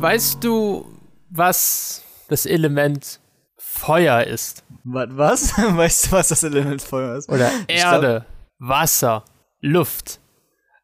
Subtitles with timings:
[0.00, 0.86] weißt du,
[1.28, 3.20] was das Element
[3.56, 4.64] Feuer ist?
[4.84, 5.56] Was?
[5.58, 7.28] Weißt du, was das Element Feuer ist?
[7.28, 8.24] Oder Erde,
[8.58, 9.24] Wasser,
[9.60, 10.20] Luft.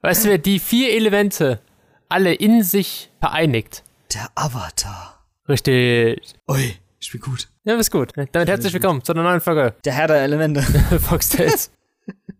[0.02, 1.60] Weißt du, wer die vier Elemente
[2.08, 3.82] alle in sich vereinigt?
[4.14, 5.24] Der Avatar.
[5.48, 6.34] Richtig.
[6.48, 7.48] Ui, ich bin gut.
[7.64, 8.12] Ja, bist gut.
[8.14, 10.62] Damit herzlich willkommen zu einer neuen Folge Der Herr der Elemente.
[11.00, 11.70] Fox Tales.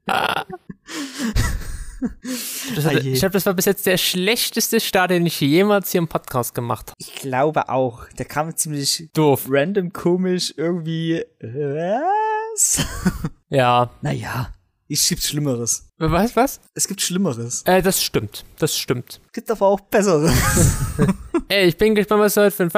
[2.75, 3.11] Das hat, Oje.
[3.13, 6.55] ich glaube, das war bis jetzt der schlechteste Start, den ich jemals hier im Podcast
[6.55, 6.97] gemacht habe.
[6.99, 8.09] Ich glaube auch.
[8.19, 9.47] Der kam ziemlich Doof.
[9.49, 11.25] random, komisch, irgendwie.
[11.41, 12.85] Was?
[13.49, 13.91] Ja.
[14.03, 14.49] naja,
[14.89, 15.83] es gibt Schlimmeres.
[15.99, 16.61] Was, was?
[16.75, 17.63] Es gibt Schlimmeres.
[17.65, 18.45] Äh, das stimmt.
[18.59, 19.21] Das stimmt.
[19.29, 20.31] Es gibt aber auch Besseres.
[21.49, 22.71] Ey, ich bin gespannt, was du heute für ein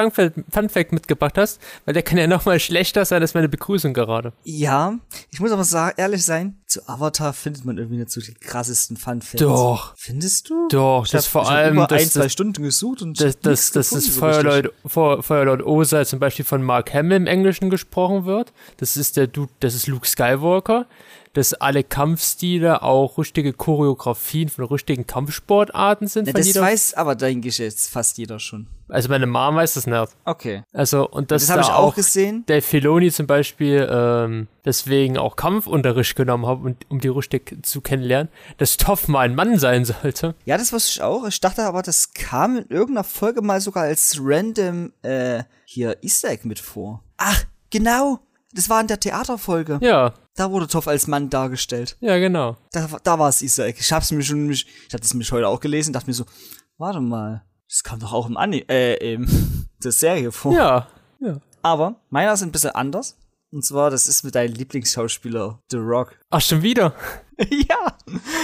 [0.52, 4.32] Funfact, mitgebracht hast, weil der kann ja nochmal schlechter sein als meine Begrüßung gerade.
[4.44, 4.98] ja,
[5.30, 8.96] ich muss aber sagen, ehrlich sein, zu Avatar findet man irgendwie nicht so die krassesten
[8.96, 9.40] Fun-Facts.
[9.40, 9.94] Doch.
[9.96, 10.68] Findest du?
[10.68, 13.18] Doch, Ich das hab- vor ich allem über das- ein, zwei das- Stunden gesucht und
[13.20, 17.16] Das, das, das, gefunden das so Feuerlord, Feu- Feuerlord Osa zum Beispiel von Mark Hamill
[17.16, 18.52] im Englischen gesprochen wird.
[18.76, 20.86] Das ist der Dude, das ist Luke Skywalker.
[21.32, 26.26] Dass alle Kampfstile auch richtige Choreografien von richtigen Kampfsportarten sind.
[26.26, 28.66] Ja, das jeder, weiß aber dein jetzt fast jeder schon.
[28.88, 30.16] also meine Mom weiß das nicht.
[30.24, 30.62] Okay.
[30.72, 32.44] Also, und das, Das, habe da ich auch gesehen.
[32.48, 37.80] der Filoni zum Beispiel ähm, deswegen auch Kampfunterricht genommen hat, und, um die richtig zu
[37.80, 40.34] kennenlernen, dass Toff mal ein Mann sein sollte.
[40.44, 41.26] Ja, das wusste ich auch.
[41.26, 46.30] Ich dachte aber, das kam in irgendeiner Folge mal sogar als random äh, hier Easter
[46.30, 47.02] Egg mit vor.
[47.16, 48.20] Ach, genau.
[48.54, 49.78] Das war in der Theaterfolge.
[49.82, 51.96] Ja, Da wurde Toff als Mann dargestellt.
[51.98, 52.56] ja, genau.
[52.70, 53.78] Da, da war es Easter Egg.
[53.80, 56.26] Ich hab's mir schon, ich hatte es mich heute auch gelesen, dachte mir so,
[56.76, 59.26] warte mal, das kam doch auch im Anime, äh, im
[59.82, 60.52] der Serie vor.
[60.54, 60.86] Ja,
[61.18, 61.40] ja.
[61.62, 63.18] Aber meiner ist ein bisschen anders.
[63.50, 66.16] Und zwar, das ist mit deinem Lieblingsschauspieler, The Rock.
[66.30, 66.94] Ach, schon wieder.
[67.50, 67.96] ja.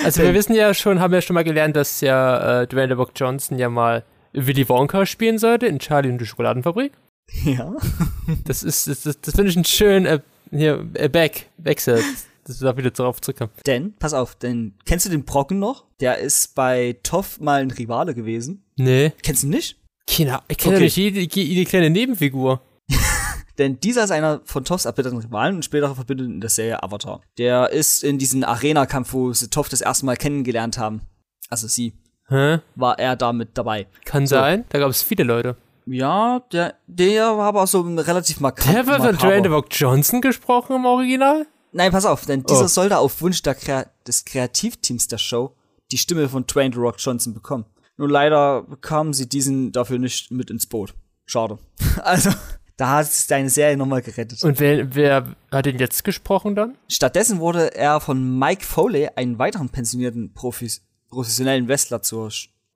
[0.02, 2.94] Also wir wissen ja schon, haben ja schon mal gelernt, dass ja äh, Dwayne The
[2.94, 6.92] Rock Johnson ja mal Willy Wonka spielen sollte in Charlie und die Schokoladenfabrik.
[7.44, 7.72] Ja.
[8.46, 10.18] Das ist, das, das, das finde ich ein schön, äh,
[10.50, 12.02] hier, äh, Back, Wechsel,
[12.44, 13.50] dass wir da wieder drauf zurückkommen.
[13.66, 15.84] Denn, pass auf, denn, kennst du den Brocken noch?
[16.00, 18.64] Der ist bei Toff mal ein Rivale gewesen.
[18.76, 19.12] Nee.
[19.22, 19.76] Kennst du ihn nicht?
[20.06, 20.84] Kinder, ich kenne Okay.
[20.84, 22.60] nicht jede, jede kleine Nebenfigur.
[23.58, 27.20] Denn dieser ist einer von Toffs erbitterten Rivalen und später verbündet in der Serie Avatar.
[27.38, 31.02] Der ist in diesem Arena-Kampf, wo sie Toff das erste Mal kennengelernt haben.
[31.50, 31.92] Also sie,
[32.28, 32.58] Hä?
[32.74, 33.86] war er da mit dabei.
[34.04, 35.56] Kann sein, da gab es viele Leute.
[35.86, 38.74] Ja, der, der war aber so ein relativ markant.
[38.74, 39.16] Der wird von.
[39.18, 41.46] Dwayne The Rock Johnson gesprochen im Original?
[41.72, 42.68] Nein, pass auf, denn dieser Oh.
[42.68, 45.54] soll da auf Wunsch der Krea des Kreativteams der Show
[45.92, 47.66] die Stimme von Dwayne The Rock Johnson bekommen.
[47.96, 50.94] Nur leider bekamen sie diesen dafür nicht mit ins Boot.
[51.26, 51.58] Schade.
[52.02, 52.30] Also,
[52.76, 54.42] da hat es deine Serie nochmal gerettet.
[54.42, 56.76] Und wer, wer hat ihn jetzt gesprochen dann?
[56.88, 62.30] Stattdessen wurde er von Mike Foley, einen weiteren pensionierten Profis, professionellen Wrestler, zur,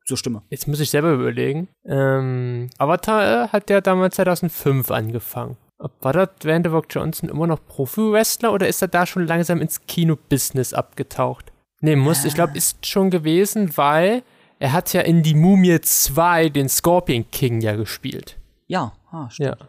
[0.08, 0.42] zur Stimme.
[0.48, 1.68] Jetzt muss ich selber überlegen.
[1.84, 5.56] Ähm, Avatar äh, hat ja damals 2005 angefangen.
[5.78, 9.26] Ob- War da Dwayne The Rock Johnson immer noch Profi-Wrestler oder ist er da schon
[9.26, 11.52] langsam ins Kino-Business abgetaucht?
[11.80, 14.22] Nee, muss, ich glaube, ist schon gewesen, weil
[14.58, 18.36] er hat ja in Die Mumie 2 den Scorpion King ja gespielt.
[18.66, 19.50] Ja, ah, stimmt.
[19.60, 19.66] Ja.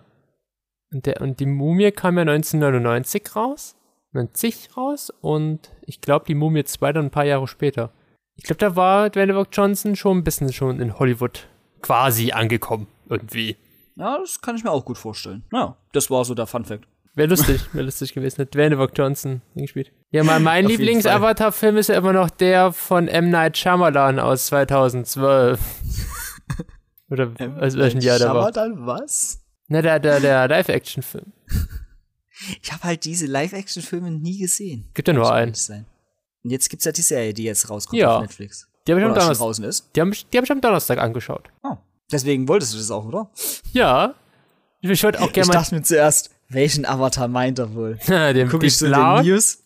[0.91, 3.75] Und, der, und die Mumie kam ja 1999 raus,
[4.13, 7.91] 90 raus und ich glaube, die Mumie 2 dann ein paar Jahre später.
[8.39, 11.47] Ich glaube, da war Dwayne Johnson schon ein bisschen schon in Hollywood
[11.81, 13.57] quasi angekommen, irgendwie.
[13.97, 15.43] Ja, das kann ich mir auch gut vorstellen.
[15.51, 16.87] Ja, das war so der Fun Fact.
[17.15, 18.41] Wäre lustig, wäre lustig gewesen.
[18.41, 19.91] Hat Dwayne Johnson gespielt.
[20.11, 23.29] Ja, mein, mein Lieblings-Avatar-Film ist ja immer noch der von M.
[23.29, 25.59] Night Shyamalan aus 2012.
[27.09, 28.51] Oder aus welchem Jahr der war?
[28.53, 29.43] dann was?
[29.67, 31.33] Na, der, der, der Live-Action-Film.
[32.61, 34.89] Ich habe halt diese Live-Action-Filme nie gesehen.
[34.93, 35.53] Gibt ja nur einen.
[35.55, 35.85] sein.
[36.43, 38.15] Und jetzt gibt's ja die Serie, die jetzt rauskommt Ja.
[38.17, 38.67] auf Netflix.
[38.87, 39.89] Die habe ich, am Donnerstag- draußen ist.
[39.95, 41.49] die hab ich, die hab ich am Donnerstag angeschaut.
[41.63, 41.75] Oh.
[42.11, 43.29] Deswegen wolltest du das auch, oder?
[43.73, 44.15] Ja.
[44.81, 47.99] Ich wollte auch Ich gerne mal dachte mir zuerst, welchen Avatar meint er wohl?
[48.07, 49.23] den, Guck ich blauen.
[49.23, 49.59] den News.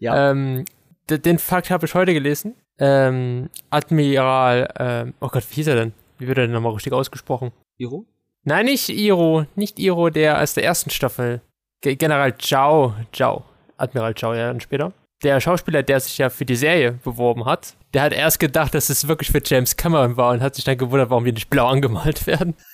[0.00, 0.30] Ja.
[0.30, 0.64] Ähm,
[1.08, 2.54] den Fakt habe ich heute gelesen.
[2.78, 5.92] Ähm, Admiral, ähm, oh Gott, wie hieß er denn?
[6.18, 7.52] Wie wird er denn nochmal richtig ausgesprochen?
[7.76, 8.06] Iro?
[8.44, 11.42] Nein, nicht Iro, nicht Iro, der aus der ersten Staffel.
[11.80, 13.44] Ge General Zhao, Zhao,
[13.76, 14.92] Admiral Zhao, ja, dann später.
[15.22, 18.88] Der Schauspieler, der sich ja für die Serie beworben hat, der hat erst gedacht, dass
[18.88, 21.68] es wirklich für James Cameron war und hat sich dann gewundert, warum die nicht blau
[21.68, 22.54] angemalt werden.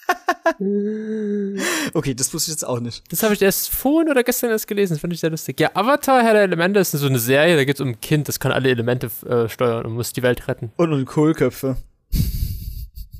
[1.92, 3.04] Okay, das wusste ich jetzt auch nicht.
[3.12, 5.60] Das habe ich erst vorhin oder gestern erst gelesen, das fand ich sehr lustig.
[5.60, 8.28] Ja, Avatar, Herr der Elemente, ist so eine Serie, da geht es um ein Kind,
[8.28, 10.72] das kann alle Elemente äh, steuern und muss die Welt retten.
[10.76, 11.76] Und, und Kohlköpfe.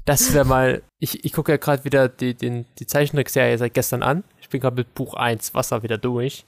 [0.06, 4.02] Das wäre mal, ich, ich gucke ja gerade wieder die, den, die Zeichentrickserie seit gestern
[4.02, 4.24] an.
[4.40, 6.46] Ich bin gerade mit Buch 1 Wasser wieder durch.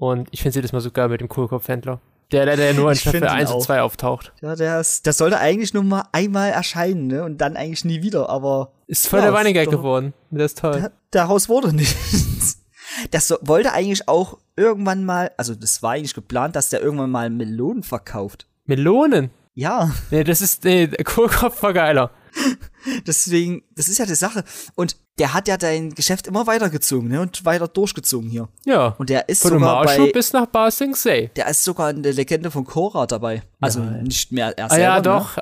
[0.00, 2.00] Und ich finde jedes Mal so geil mit dem Kohlkopfhändler.
[2.32, 3.64] Der leider ja nur in Staffel ihn 1 und auch.
[3.66, 4.32] 2 auftaucht.
[4.40, 7.22] Ja, der ist, das sollte eigentlich nur mal einmal erscheinen, ne?
[7.24, 10.14] Und dann eigentlich nie wieder, aber Ist voll Ja, der Running Gag geworden.
[10.30, 10.80] Das ist toll.
[10.80, 12.56] Da- Daraus wurde nichts.
[13.12, 17.10] Das so, wollte eigentlich auch irgendwann mal, also das war eigentlich geplant, dass der irgendwann
[17.10, 18.46] mal Melonen verkauft.
[18.66, 19.30] Melonen.
[19.54, 22.10] Ja, Nee, das ist, nee, der Kohlkopf war geiler.
[23.06, 24.44] deswegen, das ist ja die Sache.
[24.74, 27.20] Und der hat ja dein Geschäft immer weitergezogen, ne?
[27.20, 28.48] Und weiter durchgezogen hier.
[28.64, 28.94] Ja.
[28.98, 31.28] Und der ist Von sogar Marshu bei, bis nach Bar Sing Se.
[31.36, 33.42] der ist sogar in der Legende von Korra dabei.
[33.60, 34.82] Also nicht mehr er Ah selber.
[34.82, 35.02] ja, ne?
[35.02, 35.38] doch.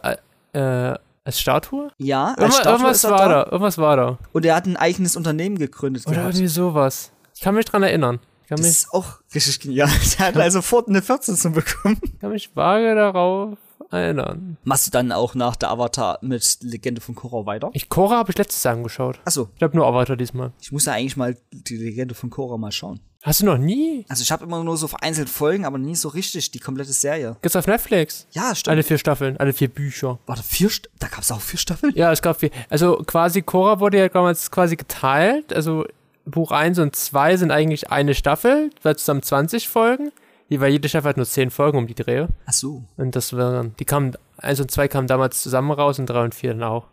[0.52, 1.90] Äh, äh, als Statue?
[1.98, 3.28] Ja, als Irgendwas, Statue irgendwas war da.
[3.28, 3.44] da.
[3.44, 4.18] Irgendwas war da.
[4.32, 6.34] Und er hat ein eigenes Unternehmen gegründet Oder gehabt.
[6.34, 7.10] irgendwie sowas.
[7.34, 8.18] Ich kann mich dran erinnern.
[8.42, 9.04] Ich kann Das mich, ist auch
[9.34, 9.88] richtig genial.
[10.18, 12.00] Der hat also sofort eine 14 zu bekommen.
[12.20, 13.58] kann mich vage darauf
[13.90, 14.56] erinnern.
[14.64, 17.70] Machst du dann auch nach der Avatar mit Legende von Korra weiter?
[17.72, 19.18] Ich, Cora habe ich letztes Jahr angeschaut.
[19.24, 20.52] Achso, Ich glaube nur Avatar diesmal.
[20.60, 23.00] ich muss ja eigentlich mal die Legende von Korra mal schauen.
[23.22, 24.06] Hast du noch nie?
[24.08, 27.36] Also ich habe immer nur so vereinzelt Folgen, aber nie so richtig die komplette Serie.
[27.42, 28.26] Gibt's auf Netflix?
[28.30, 28.72] Ja, stimmt.
[28.72, 30.18] Alle vier Staffeln, alle vier Bücher.
[30.26, 31.92] Warte, vier St da gab es auch vier Staffeln?
[31.96, 32.50] Ja, es gab vier.
[32.70, 35.52] Also quasi, Cora wurde ja damals quasi geteilt.
[35.52, 35.84] Also
[36.26, 40.12] Buch 1 und 2 sind eigentlich eine Staffel, weil zusammen 20 Folgen.
[40.50, 42.26] Weil jede Staffel hat nur 10 Folgen um die Dreh.
[42.46, 42.84] Ach so.
[42.96, 46.34] Und das waren, die kamen, 1 und 2 kamen damals zusammen raus und 3 und
[46.34, 46.86] 4 dann auch.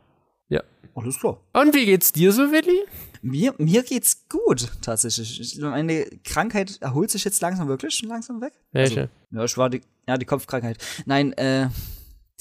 [0.50, 0.62] Ja.
[0.94, 1.40] Alles klar.
[1.54, 2.84] Und wie geht's dir so, Willi?
[3.22, 5.40] Mir, mir geht's gut, tatsächlich.
[5.42, 8.54] Ich- Meine Krankheit erholt sich jetzt langsam wirklich schon langsam weg.
[8.72, 9.02] Welche?
[9.02, 10.78] Also, ja, ich war die, ja, die Kopfkrankheit.
[11.06, 11.69] Nein, äh,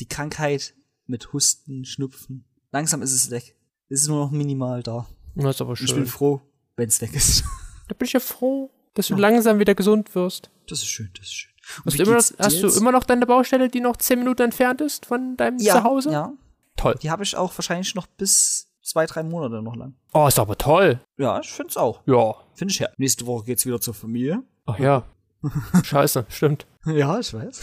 [0.01, 0.75] die Krankheit
[1.07, 2.45] mit Husten, Schnupfen.
[2.73, 3.57] Langsam ist es weg.
[3.89, 5.07] Es ist nur noch minimal da.
[5.37, 6.07] das ist aber Ich bin schön.
[6.07, 6.41] froh,
[6.77, 7.45] wenn's weg ist.
[7.87, 10.51] Da bin ich ja froh, dass du langsam wieder gesund wirst.
[10.69, 11.53] Das ist schön, das ist schön.
[11.85, 14.81] Und Hast, immer, noch, hast du immer noch deine Baustelle, die noch 10 Minuten entfernt
[14.81, 16.13] ist von deinem ja, Zuhause?
[16.13, 16.33] Ja,
[16.77, 16.97] Toll.
[17.01, 19.95] die habe ich auch wahrscheinlich noch bis zwei, drei Monate noch lang.
[20.13, 21.01] Oh, ist aber toll.
[21.17, 22.03] Ja, ich find's auch.
[22.07, 22.35] Ja.
[22.55, 22.89] Finde ich ja.
[22.99, 24.43] Nächste Woche geht's wieder zur Familie.
[24.67, 25.05] Ach ja.
[25.83, 26.67] Scheiße, stimmt.
[26.87, 27.61] Ja, ich weiß.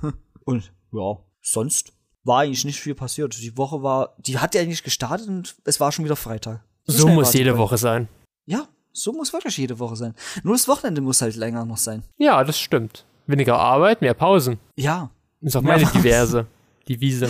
[0.44, 1.92] und ja, sonst
[2.24, 3.36] war eigentlich nicht viel passiert.
[3.40, 6.64] Die Woche war, die hat ja eigentlich gestartet und es war schon wieder Freitag.
[6.84, 7.64] So schnell muss jede vorbei.
[7.64, 8.08] Woche sein.
[8.44, 10.14] Ja, so muss wirklich jede Woche sein.
[10.42, 12.02] Nur das Wochenende muss halt länger noch sein.
[12.18, 13.04] Ja, das stimmt.
[13.26, 14.58] Weniger Arbeit, mehr Pausen.
[14.76, 15.10] Ja.
[15.40, 15.84] Ist auch meine.
[15.86, 16.46] Diverse.
[16.88, 17.26] Divise.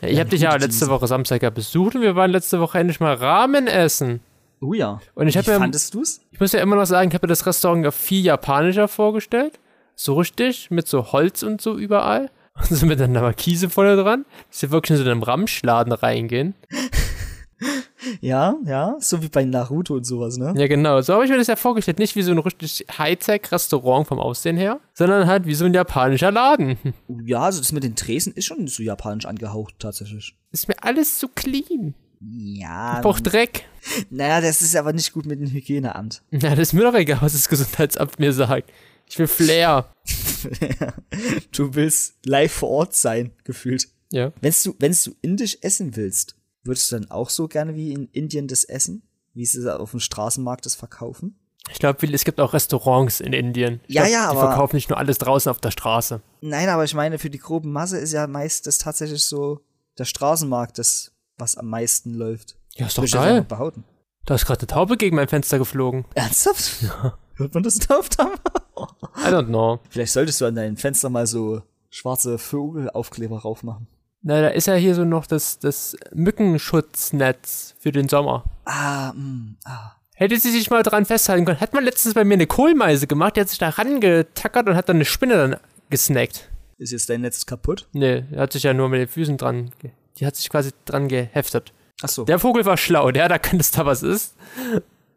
[0.00, 0.88] Ja, ich Ja, habe dich ja letzte.
[0.88, 4.20] Woche Samstag ja besucht und wir waren letzte Woche endlich mal Ramen essen.
[4.60, 5.00] Oh ja.
[5.14, 6.20] Und ich habe ja, fandest du's?
[6.30, 9.58] ich muss ja immer noch sagen, ich habe mir das Restaurant ja viel japanischer vorgestellt.
[9.94, 12.30] So richtig, mit so Holz und so überall.
[12.56, 14.24] Und so mit einer Markise vorne dran.
[14.50, 16.54] Dass wir wirklich in so einem Ramschladen reingehen.
[18.20, 18.96] Ja, ja.
[19.00, 20.54] So wie bei Naruto und sowas, ne?
[20.56, 21.00] Ja, genau.
[21.00, 21.98] So habe ich mir das ja vorgestellt.
[21.98, 26.30] Nicht wie so ein richtig Hightech-Restaurant vom Aussehen her, sondern halt wie so ein japanischer
[26.30, 26.78] Laden.
[27.24, 30.36] Ja, also das mit den Tresen ist schon so japanisch angehaucht, tatsächlich.
[30.52, 31.94] Ist mir alles zu clean.
[32.20, 33.00] Ja.
[33.00, 33.64] Braucht Dreck.
[34.10, 36.22] Naja, das ist aber nicht gut mit dem Hygieneamt.
[36.30, 38.70] Ja, das ist mir doch egal, was das Gesundheitsamt mir sagt.
[39.08, 39.90] Ich will Flair.
[41.52, 43.88] du willst live vor Ort sein, gefühlt.
[44.10, 44.32] Ja.
[44.40, 46.36] Wenn's du, wenn's du indisch essen willst,
[46.66, 49.02] würdest du dann auch so gerne wie in Indien das essen?
[49.34, 51.38] Wie sie auf dem Straßenmarkt das verkaufen?
[51.70, 53.80] Ich glaube, es gibt auch Restaurants in Indien.
[53.88, 56.20] Ich Ja, glaub, ja, Die aber- verkaufen nicht nur alles draußen auf der Straße.
[56.40, 59.60] Nein, aber ich meine, für die grobe Masse ist ja meist das tatsächlich so
[59.98, 62.56] der Straßenmarkt, das, was am meisten läuft.
[62.76, 63.36] Ja, ist doch ich geil.
[63.38, 63.84] einfach behaupten.
[64.26, 66.04] Da ist gerade eine Taube gegen mein Fenster geflogen.
[66.14, 66.82] Ernsthaft?
[66.82, 67.18] Ja.
[67.34, 68.16] Hört man das da oft?
[68.18, 69.80] I don't know.
[69.90, 73.88] Vielleicht solltest du an deinem Fenster mal so schwarze Vogelaufkleber raufmachen.
[74.28, 78.42] Na, da ist ja hier so noch das, das Mückenschutznetz für den Sommer.
[78.64, 79.92] Ah, mh, ah.
[80.16, 81.60] Hätte sie sich mal dran festhalten können.
[81.60, 84.88] Hat man letztens bei mir eine Kohlmeise gemacht, die hat sich da rangetackert und hat
[84.88, 85.56] dann eine Spinne dann
[85.90, 86.50] gesnackt.
[86.76, 87.86] Ist jetzt dein Netz kaputt?
[87.92, 89.70] Nee, er hat sich ja nur mit den Füßen dran,
[90.18, 91.72] die hat sich quasi dran geheftet.
[92.02, 92.24] Ach so.
[92.24, 94.34] Der Vogel war schlau, der hat erkannt, dass da was ist,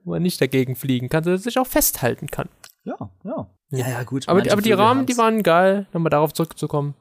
[0.03, 2.47] wo er nicht dagegen fliegen kann, sondern sich auch festhalten kann.
[2.83, 3.49] Ja, ja.
[3.71, 4.29] Ja, ja, gut.
[4.29, 6.93] Aber, aber die Rahmen, die waren geil, nochmal darauf zurückzukommen.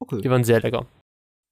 [0.00, 0.20] Okay.
[0.22, 0.86] Die waren sehr lecker.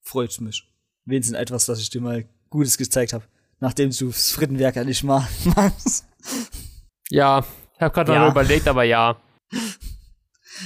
[0.02, 0.66] Freut mich.
[1.04, 3.24] Wenigstens etwas, dass ich dir mal Gutes gezeigt habe.
[3.60, 6.06] Nachdem du das Frittenwerk ja nicht ma- magst.
[7.10, 8.20] Ja, ich habe gerade Ja.
[8.20, 9.16] mal überlegt, aber ja.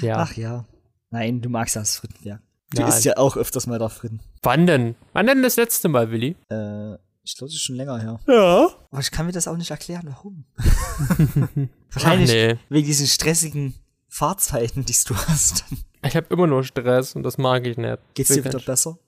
[0.03, 0.17] Ja.
[0.19, 0.65] Ach ja.
[1.11, 2.41] Nein, du magst ja das Frittenwerk.
[2.75, 2.89] Du Nein.
[2.91, 4.21] isst ja auch öfters mal da Fritten.
[4.43, 4.97] Wann denn?
[5.13, 6.37] Wann denn das letzte Mal, Willi?
[6.51, 8.19] Äh, ich glaube, das ist schon länger her.
[8.27, 8.69] Ja.
[8.91, 10.45] Aber ich kann mir das auch nicht erklären, warum.
[10.59, 11.49] Ach
[11.93, 12.59] Wahrscheinlich nee.
[12.69, 13.75] wegen diesen stressigen
[14.09, 15.65] Fahrzeiten, die du hast.
[16.03, 17.99] Ich habe immer nur Stress und das mag ich nicht.
[18.15, 18.99] Geht's dir wieder besser?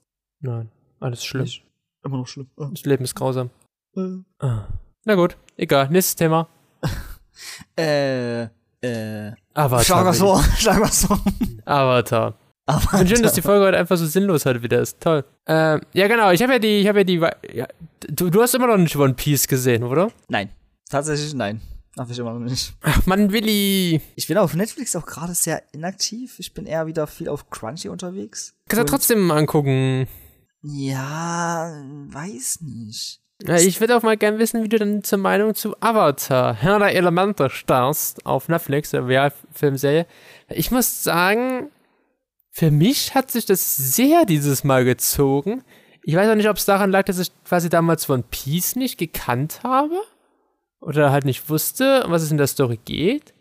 [0.40, 1.42] Nein, alles schlimm.
[1.44, 1.64] Nicht?
[2.04, 2.48] Immer noch schlimm.
[2.56, 3.50] Das Leben ist grausam.
[3.96, 4.68] Äh, Ah.
[5.04, 5.88] Na gut, egal.
[5.90, 6.48] Nächstes Thema.
[7.78, 9.32] äh, äh.
[9.54, 9.84] Avatar.
[9.84, 10.30] Schlag was Willi.
[10.30, 11.20] vor, schlag was vor.
[11.64, 12.34] Avatar.
[12.66, 15.00] Aber Und schön, dass die Folge heute einfach so sinnlos heute wieder ist.
[15.00, 15.24] Toll.
[15.46, 16.32] Ähm, ja, genau.
[16.32, 17.20] Ich habe ja die, ich habe ja die,
[17.56, 17.68] ja,
[18.08, 20.10] du, du hast immer noch nicht One Piece gesehen, oder?
[20.28, 20.50] Nein,
[20.90, 21.60] tatsächlich nein.
[21.94, 22.74] Darf ich immer noch nicht.
[22.82, 24.02] Ach Mann, Willi.
[24.16, 26.38] Ich bin auf Netflix auch gerade sehr inaktiv.
[26.38, 28.54] Ich bin eher wieder viel auf Crunchy unterwegs.
[28.68, 30.06] Kannst du trotzdem mal angucken.
[30.68, 33.20] Ja, weiß nicht.
[33.42, 36.80] Ja, ich würde auch mal gern wissen, wie du dann zur Meinung zu Avatar, Herr
[36.80, 40.06] der Elemente starrst auf Netflix, der Realfilmserie.
[40.48, 41.70] Ich muss sagen,
[42.50, 45.62] für mich hat sich das sehr dieses Mal gezogen.
[46.02, 48.98] Ich weiß auch nicht, ob es daran lag, dass ich quasi damals One Piece nicht
[48.98, 49.96] gekannt habe.
[50.80, 53.34] Oder halt nicht wusste, um was es in der Story geht.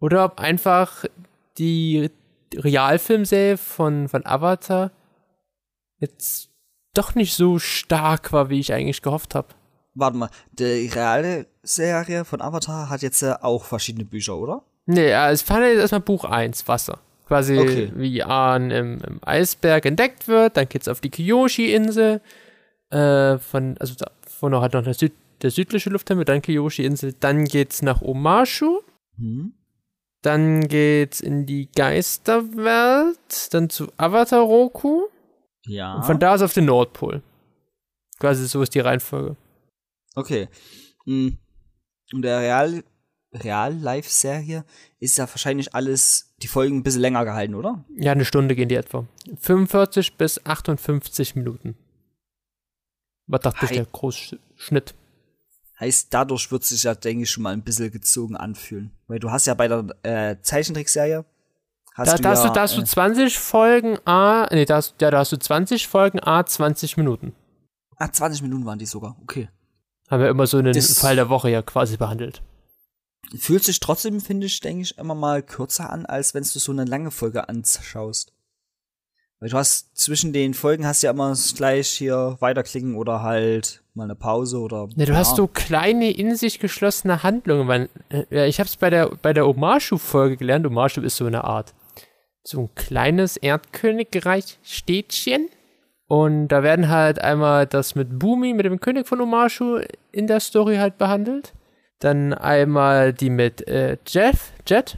[0.00, 1.04] Oder ob einfach
[1.58, 2.10] die
[2.52, 4.90] Realfilmserie von, von Avatar
[5.98, 6.47] jetzt
[6.98, 9.48] doch nicht so stark war, wie ich eigentlich gehofft habe.
[9.94, 14.62] Warte mal, die reale Serie von Avatar hat jetzt äh, auch verschiedene Bücher, oder?
[14.86, 16.98] Nee, ja, es fand jetzt erstmal Buch 1, Wasser.
[17.26, 17.92] Quasi Okay.
[17.94, 22.20] wie Ahn im, im Eisberg entdeckt wird, dann geht's auf die Kyoshi-Insel,
[22.90, 25.12] äh, von, also da, vorne hat noch der, Süd,
[25.42, 28.80] der südliche Lufttempel, dann Kyoshi-Insel, dann geht's nach Omashu,
[29.18, 29.52] Hm.
[30.22, 35.02] dann geht's in die Geisterwelt, dann zu Avatar Roku
[35.68, 35.96] Ja.
[35.96, 37.22] und von da aus auf den Nordpol.
[38.18, 39.36] Quasi so ist die Reihenfolge.
[40.14, 40.48] Okay.
[41.06, 41.38] Und
[42.12, 42.82] der Real,
[43.32, 44.64] Real-Life-Serie
[44.98, 47.84] ist ja wahrscheinlich alles, die Folgen ein bisschen länger gehalten, oder?
[47.96, 49.06] Ja, eine Stunde gehen die etwa.
[49.38, 51.76] 45 bis 58 Minuten.
[53.26, 54.94] Was dachte ich, der Großschnitt?
[55.78, 58.90] Heißt, dadurch wird sich ja, denke ich, schon mal ein bisschen gezogen anfühlen.
[59.06, 61.24] Weil du hast ja bei der äh, Zeichentrickserie
[61.98, 64.64] hast Da, du da, hast ja, du, da hast du äh, 20 Folgen A, nee,
[64.64, 67.34] da hast, ja, da hast du 20 Folgen A, 20 Minuten.
[67.96, 69.16] Ah, 20 Minuten waren die sogar.
[69.22, 69.48] Okay.
[70.10, 72.42] Haben wir immer so einen Das- Fall der Woche ja quasi behandelt.
[73.38, 76.72] Fühlt sich trotzdem, finde ich, denke ich, immer mal kürzer an, als wenn du so
[76.72, 78.32] eine lange Folge anschaust.
[79.40, 83.82] Weil du hast zwischen den Folgen hast du ja immer gleich hier weiterklicken oder halt
[83.94, 84.88] mal eine Pause oder.
[84.96, 87.68] Ja, du hast so kleine, in sich geschlossene Handlungen.
[87.68, 90.66] Weil, äh, ja, ich hab's bei der, bei der Omashu-Folge gelernt.
[90.66, 91.74] Omashu ist so eine Art,
[92.48, 95.48] so ein kleines Erdkönigreich-Städtchen.
[96.06, 100.40] Und da werden halt einmal das mit Bumi, mit dem König von Omashu, in der
[100.40, 101.52] Story halt behandelt.
[101.98, 104.96] Dann einmal die mit äh, Jeff, Jet,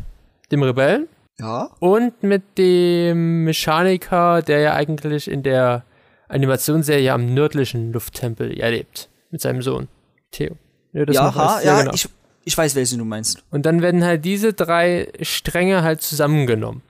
[0.53, 1.09] dem Rebellen.
[1.41, 1.71] Ja.
[1.81, 5.83] Und mit dem Mechaniker, der ja eigentlich in der
[6.29, 9.09] Animationsserie am nördlichen Lufttempel ja lebt.
[9.33, 9.89] Mit seinem Sohn,
[10.31, 10.57] Theo.
[10.93, 11.95] Ja, das Ja, ha, ja, genau.
[11.95, 12.09] ich,
[12.45, 13.43] ich weiß, welchen du meinst.
[13.51, 16.83] Und dann werden halt diese drei Stränge halt zusammengenommen.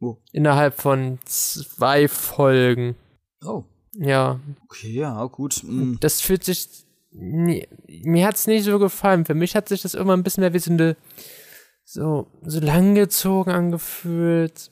[0.00, 0.16] Oh.
[0.32, 2.96] Innerhalb von zwei Folgen.
[3.44, 3.64] Oh.
[3.94, 5.62] Ja, Okay, ja, gut.
[5.64, 5.94] Mm.
[6.00, 6.68] das fühlt sich.
[7.10, 7.66] nie-
[8.04, 9.24] Mir hat's nicht so gefallen.
[9.26, 10.96] Für mich hat sich das immer ein bisschen mehr wie so eine.
[11.84, 14.70] So, so langgezogen angefühlt.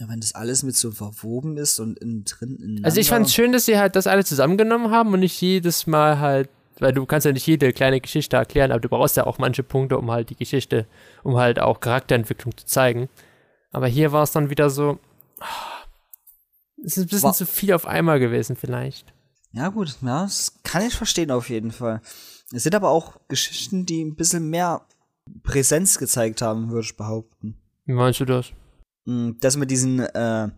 [0.00, 2.80] Ja, wenn das alles mit so verwoben ist und innen drin.
[2.82, 6.18] Also ich fand's schön, dass sie halt das alle zusammengenommen haben und nicht jedes Mal
[6.18, 6.48] halt,
[6.80, 9.62] weil du kannst ja nicht jede kleine Geschichte erklären, aber du brauchst ja auch manche
[9.62, 10.86] Punkte, um halt die Geschichte,
[11.22, 13.08] um halt auch Charakterentwicklung zu zeigen.
[13.78, 14.98] Aber hier war es dann wieder so,
[16.84, 19.14] es ist ein bisschen Wa- zu viel auf einmal gewesen vielleicht.
[19.52, 22.00] Ja, gut, ja, das kann ich verstehen auf jeden Fall.
[22.52, 24.84] Es sind aber auch Geschichten, die ein bisschen mehr
[25.44, 27.56] Präsenz gezeigt haben, würde ich behaupten.
[27.84, 28.50] Wie meinst du das?
[29.04, 30.48] Mm, Das mit diesen äh,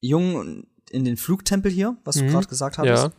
[0.00, 2.30] Jungen in den Flugtempel hier, was du Mhm.
[2.30, 3.12] gerade gesagt hattest, Ja.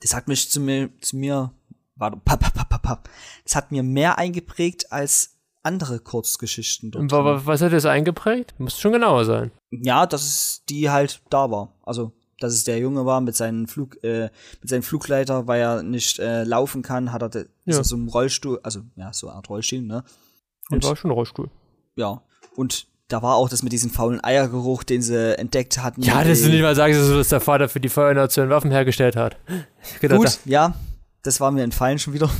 [0.00, 1.52] das hat mich zu mir, zu mir,
[1.94, 3.02] warte, pa, pa, pa, pa, pa.
[3.44, 5.34] das hat mir mehr eingeprägt als
[5.68, 7.12] andere Kurzgeschichten dort.
[7.12, 8.54] Wa- was hat das eingeprägt?
[8.58, 9.50] Muss schon genauer sein.
[9.70, 11.74] Ja, dass es die halt da war.
[11.82, 15.82] Also, dass es der Junge war mit seinem Flug, äh, mit seinem Flugleiter, weil er
[15.82, 17.84] nicht äh, laufen kann, hat er de- ist Ja.
[17.84, 20.02] so im Rollstuhl, also ja, so eine Art Rollstuhl, ne?
[20.70, 21.50] Und war schon ein Rollstuhl.
[21.96, 22.22] Ja.
[22.56, 26.02] Und da war auch das mit diesem faulen Eiergeruch, den sie entdeckt hatten.
[26.02, 28.70] Ja, dass du den- nicht mal sagst, dass das der Vater für die Feuernation Waffen
[28.70, 29.36] hergestellt hat.
[30.00, 30.74] Gut, ja,
[31.22, 32.30] das war mir entfallen schon wieder.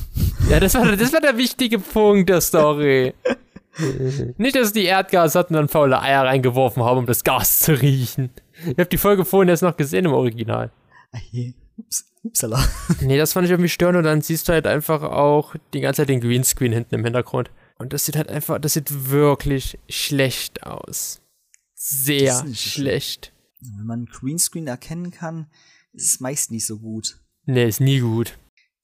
[0.49, 3.14] Ja, das war, das war der wichtige Punkt der Story.
[4.38, 7.80] Nicht, dass die Erdgas hatten und dann faule Eier reingeworfen haben, um das Gas zu
[7.80, 8.30] riechen.
[8.62, 10.70] Ich habe die Folge vorhin jetzt noch gesehen im Original.
[11.76, 12.64] Ups, upsala.
[13.00, 16.02] Nee, das fand ich irgendwie störend und dann siehst du halt einfach auch die ganze
[16.02, 17.50] Zeit den Greenscreen hinten im Hintergrund.
[17.78, 21.20] Und das sieht halt einfach, das sieht wirklich schlecht aus.
[21.75, 23.32] Sehr schlecht.
[23.61, 25.47] Wenn man Greenscreen erkennen kann,
[25.92, 27.20] ist es meist nicht so gut.
[27.44, 28.37] Nee, ist nie gut.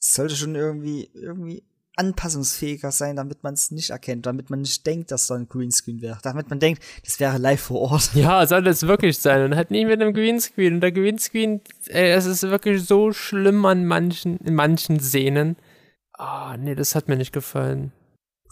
[0.04, 1.64] Es sollte schon irgendwie, irgendwie
[1.96, 6.02] anpassungsfähiger sein, damit man es nicht erkennt, damit man nicht denkt, dass da ein Greenscreen
[6.02, 6.18] wäre.
[6.22, 8.14] Damit man denkt, das wäre live vor Ort.
[8.14, 10.74] Ja, soll das wirklich sein und halt nicht mit einem Greenscreen.
[10.74, 15.56] Und der Greenscreen, ey, es ist wirklich so schlimm an manchen, in manchen Szenen.
[16.12, 17.92] Ah, nee, das hat mir nicht gefallen.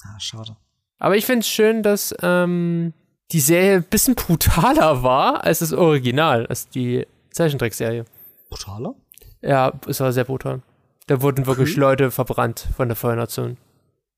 [0.05, 0.57] Ah, schade.
[0.99, 2.95] Aber ich finde es schön, dass ähm,
[3.31, 8.07] die Serie ein bisschen brutaler war als das Original, als die Zeichentrickserie.
[8.49, 8.95] Brutaler?
[9.43, 10.63] Ja, es war sehr brutal.
[11.07, 11.77] Da wurden wirklich.
[11.77, 13.57] Leute verbrannt von der Feuernation.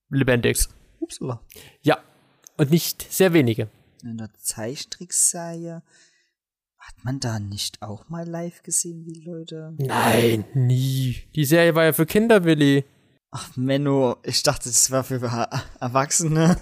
[0.09, 0.67] Lebendig.
[0.99, 1.41] Upsala.
[1.81, 1.97] Ja.
[2.57, 3.69] Und nicht sehr wenige.
[4.03, 5.81] In der Zeichentrickserie
[6.77, 9.73] Hat man da nicht auch mal live gesehen, wie Leute?
[9.77, 11.23] Nein, nie.
[11.35, 12.85] Die Serie war ja für Kinder, Willi.
[13.31, 15.15] Ach, Menno, ich dachte, das war für
[15.79, 16.57] Erwachsene.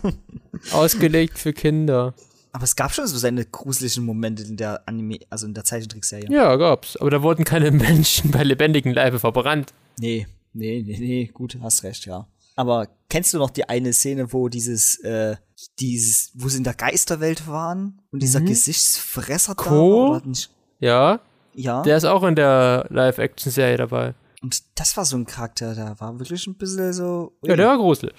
[0.71, 2.15] Ausgelegt für Kinder.
[2.53, 6.27] Aber es gab schon so seine gruseligen Momente in der Anime, also in der Zeichentrickserie.
[6.31, 6.95] Ja, gab's.
[6.97, 9.73] Aber da wurden keine Menschen bei lebendigem Leibe verbrannt.
[9.99, 12.27] Nee, nee, nee, nee, gut, hast recht, ja.
[12.55, 15.35] Aber kennst du noch die eine Szene, wo dieses, äh,
[15.79, 18.45] dieses, wo sie in der Geisterwelt waren und dieser Mhm.
[18.45, 19.69] Gesichtsfresser da Co?
[20.11, 20.17] war?
[20.17, 20.51] Oder nicht?
[20.79, 21.19] Ja,
[21.55, 21.81] Ja.
[21.81, 24.13] der ist auch in der Live-Action-Serie dabei.
[24.43, 27.31] und das war so ein Charakter, der war wirklich ein bisschen so.
[27.43, 28.13] Ja, der war gruselig.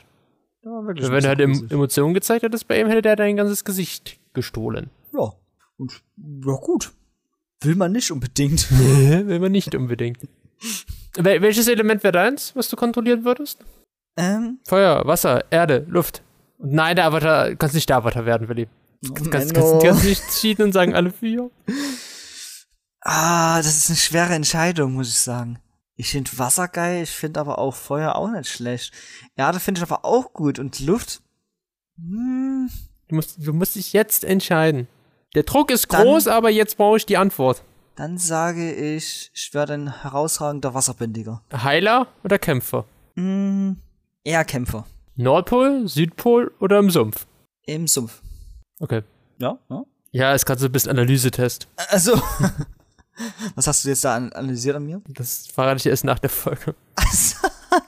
[0.65, 1.71] der war wirklich Wenn er halt.
[1.71, 4.91] Emotionen gezeigt hättest bei ihm, hätte der dein ganzes Gesicht gestohlen.
[5.13, 5.33] Ja.
[5.79, 6.03] Und
[6.45, 6.93] ja gut.
[7.61, 8.71] Will man nicht unbedingt.
[9.27, 10.19] Will man nicht unbedingt.
[11.17, 13.65] Wel welches Element wäre deins, was du kontrollieren würdest?
[14.17, 16.23] ähm, Feuer, Wasser, Erde, Luft.
[16.59, 18.69] Nein, der Avatar, kannst nicht der Avatar werden, Willi.
[19.03, 21.51] Kannst, kannst, kannst, kannst nicht cheaten und sagen alle vier.
[23.01, 25.59] Ah, das ist eine schwere Entscheidung, muss ich sagen.
[25.97, 28.93] Ich finde Wasser geil, ich finde aber auch Feuer auch nicht schlecht.
[29.37, 31.23] Erde finde ich aber auch gut und Luft.
[31.99, 32.44] Hm,
[33.09, 34.89] Du musst, du musst dich jetzt entscheiden.
[35.35, 37.63] Der Druck ist Dann- groß, aber jetzt brauche ich die Antwort.
[37.97, 41.43] dann sage ich, ich werde ein herausragender Wasserbändiger.
[41.53, 42.85] Heiler oder Kämpfer?
[43.17, 43.77] Hm,
[44.25, 44.85] eher Kämpfer.
[45.17, 47.27] Nordpol, Südpol oder im Sumpf?
[47.67, 48.21] Im Sumpf.
[48.81, 49.03] Okay.
[49.39, 49.85] Ja, ja.
[50.11, 51.69] Ja, ist gerade so ein bisschen Analysetest.
[51.89, 52.13] Also,
[53.55, 55.01] was hast du jetzt da an analysiert an mir?
[55.09, 56.75] Das verrate ich erst nach der Folge.
[56.97, 57.37] Also,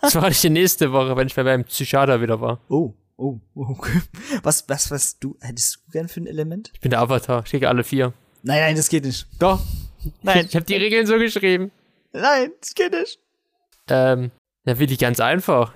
[0.03, 2.59] Das verrate ich nächste Woche, wenn ich bei meinem Psychiater wieder war.
[2.69, 4.01] oh, oh, okay.
[4.43, 6.71] Was, was, was, du, hättest du gern für ein Element?
[6.75, 8.13] Ich bin der Avatar, ich kriege alle vier.
[8.43, 9.27] Nein, nein, das geht nicht.
[9.39, 9.61] Doch.
[10.23, 10.47] Nein.
[10.49, 11.73] Ich habe die Regeln so geschrieben.
[12.13, 13.19] Nein, das geht nicht.
[13.89, 14.31] Ähm,
[14.65, 15.73] da will ich ganz einfach.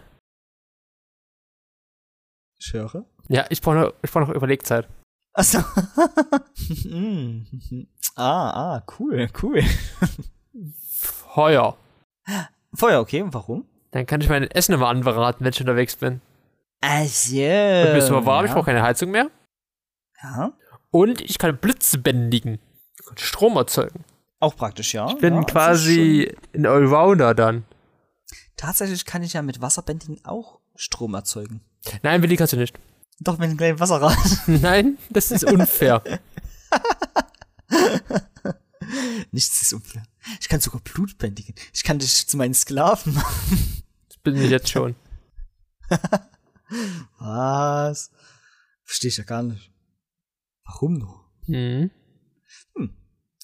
[2.60, 3.04] Ich höre.
[3.28, 4.88] Ja, ich brauche noch, ich brauch noch Überlegzeit.
[5.32, 5.60] Achso.
[6.84, 7.46] Mm.
[8.14, 9.62] ah, ah, cool, cool.
[11.34, 11.76] Feuer.
[12.74, 13.66] Feuer, okay, und warum?
[13.90, 16.20] Dann kann ich mein Essen immer anberaten, wenn ich unterwegs bin.
[16.80, 17.36] Also.
[17.36, 18.54] Und bist du mal warm, ich ja.
[18.54, 19.30] brauche keine Heizung mehr.
[20.22, 20.52] ja.
[20.90, 22.58] Und ich kann Blitze bändigen.
[22.98, 24.04] Ich kann Strom erzeugen.
[24.40, 25.08] Auch praktisch, ja.
[25.08, 27.64] Ich bin ja, ist quasi ein Allrounder dann.
[28.56, 31.60] Tatsächlich kann ich ja mit Wasserbändigen auch Strom erzeugen.
[32.02, 32.78] Nein, Willi, kannst du nicht.
[33.20, 34.16] Doch mit einem kleinen Wasserrad.
[34.46, 36.02] Nein, das ist unfair.
[39.30, 40.02] Nichts ist unfair.
[40.40, 41.54] Ich kann sogar Blut bändigen.
[41.72, 43.82] Ich kann dich zu meinen Sklaven machen.
[44.08, 44.96] Das bin ich jetzt schon.
[47.18, 48.10] Was?
[48.84, 49.72] Verstehe ich ja gar nicht.
[50.64, 51.24] Warum noch?
[51.46, 51.90] Mhm.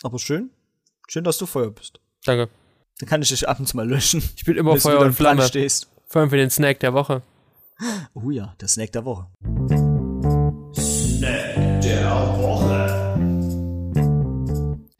[0.03, 0.51] Aber schön.
[1.09, 2.01] Schön, dass du Feuer bist.
[2.25, 2.51] Danke.
[2.99, 4.23] Dann kann ich dich ab und zu mal löschen.
[4.37, 5.43] Ich bin immer Feuer und Flamme.
[5.43, 5.89] stehst.
[6.07, 7.23] Vor allem für den Snack der Woche.
[8.15, 9.27] Oh ja, der Snack der Woche.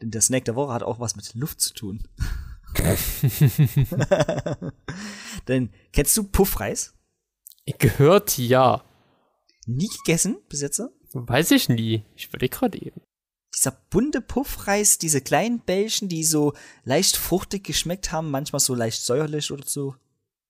[0.01, 2.03] Denn der Snack der Woche hat auch was mit Luft zu tun.
[5.47, 6.96] Denn kennst du Puffreis?
[7.79, 8.83] Gehört ja.
[9.65, 10.81] Nie gegessen bis jetzt?
[11.13, 12.03] Weiß ich nie.
[12.15, 13.01] Ich würde gerade eben.
[13.53, 16.53] Dieser bunte Puffreis, diese kleinen Bällchen, die so
[16.83, 19.95] leicht fruchtig geschmeckt haben, manchmal so leicht säuerlich oder so.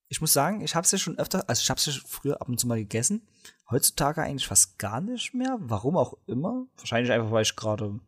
[0.10, 2.42] Ich muss sagen, ich habe es ja schon öfter, also ich habe es ja früher
[2.42, 3.28] ab und zu mal gegessen.
[3.70, 5.58] Heutzutage eigentlich fast gar nicht mehr.
[5.60, 6.68] Warum auch immer.
[6.78, 8.00] Wahrscheinlich einfach, weil ich gerade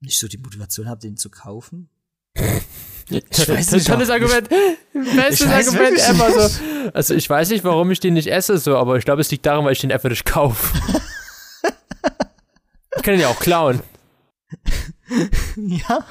[0.00, 1.90] nicht so die Motivation habe, den zu kaufen.
[3.10, 4.48] Ich weiß nicht, Tolles Argument.
[4.92, 6.48] Bestes Argument ever.
[6.48, 6.90] So.
[6.92, 9.46] Also ich weiß nicht, warum ich den nicht esse, so, aber ich glaube, es liegt
[9.46, 10.76] daran, weil ich den einfach nicht kaufe.
[12.96, 13.80] ich kann den ja auch klauen.
[15.56, 16.04] ja.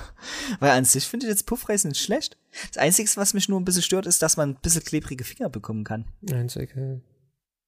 [0.59, 2.37] Weil an sich finde ich jetzt Puffreis nicht schlecht.
[2.69, 5.49] Das Einzige, was mich nur ein bisschen stört, ist, dass man ein bisschen klebrige Finger
[5.49, 6.05] bekommen kann.
[6.31, 7.01] Einzige.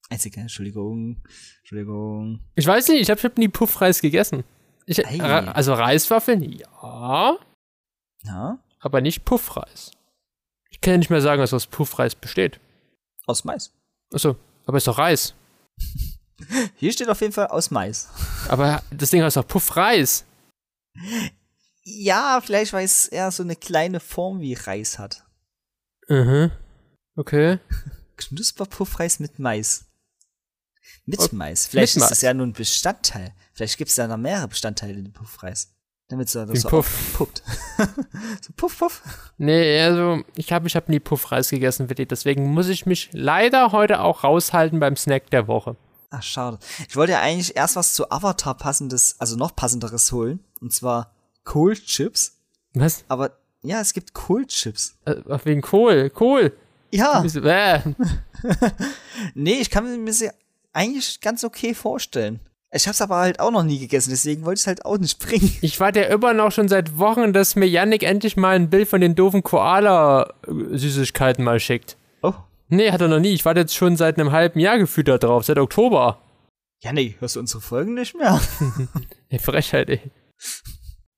[0.08, 1.22] Einzige, Entschuldigung.
[1.60, 2.40] Entschuldigung.
[2.56, 4.42] Ich weiß nicht, ich habe hab nie Puffreis gegessen.
[4.86, 7.38] Ich, also Reiswaffeln, ja,
[8.24, 8.58] Ja.
[8.80, 9.92] Aber nicht Puffreis.
[10.70, 12.58] Ich kann ja nicht mehr sagen, dass aus Puffreis besteht.
[13.26, 13.72] Aus Mais.
[14.12, 15.34] Achso, aber ist doch Reis.
[16.76, 18.08] Hier steht auf jeden Fall aus Mais.
[18.48, 20.24] Aber das Ding heißt doch Puffreis.
[21.82, 25.24] Ja, vielleicht, weil es eher so eine kleine Form wie Reis hat.
[26.08, 26.50] Mhm.
[27.16, 27.58] Okay.
[28.16, 29.86] Knusperpuffreis mit Mais.
[31.04, 31.66] Mit Okay, Mais.
[31.66, 32.10] Vielleicht mit ist Mais.
[32.10, 33.34] das ja nur ein Bestandteil.
[33.52, 35.74] Vielleicht gibt es da noch mehrere Bestandteile in dem Puffreis.
[36.10, 37.14] Damit so, Wie so Puff.
[37.16, 37.42] puppt.
[37.78, 39.02] so puff, puff.
[39.38, 42.04] Nee, also ich habe ich hab nie Puffreis gegessen, Willi.
[42.04, 45.76] Deswegen muss ich mich leider heute auch raushalten beim Snack der Woche.
[46.10, 46.58] Ach, schade.
[46.88, 50.40] Ich wollte ja eigentlich erst was zu Avatar passendes, also noch passenderes holen.
[50.60, 52.36] Und zwar Kohlchips.
[52.74, 53.04] Was?
[53.06, 54.96] Aber ja, es gibt Kohlchips.
[55.04, 56.10] Äh, wegen Kohl.
[56.10, 56.52] Kohl.
[56.90, 57.22] Ja.
[57.22, 57.82] Wieso- Äh.
[59.34, 60.30] Nee, ich kann mir sie
[60.72, 62.40] eigentlich ganz okay vorstellen.
[62.72, 65.18] Ich hab's aber halt auch noch nie gegessen, deswegen wollte ich es halt auch nicht
[65.18, 65.56] bringen.
[65.60, 68.88] Ich warte ja immer noch schon seit Wochen, dass mir Yannick endlich mal ein Bild
[68.88, 71.96] von den doofen Koala-Süßigkeiten mal schickt.
[72.22, 72.34] Oh.
[72.68, 73.32] Nee, hat er noch nie.
[73.32, 76.20] Ich warte jetzt schon seit einem halben Jahr gefühlt da drauf, seit Oktober.
[76.92, 78.40] Nee, hörst du unsere Folgen nicht mehr?
[79.28, 80.00] Ey, Frechheit, ey.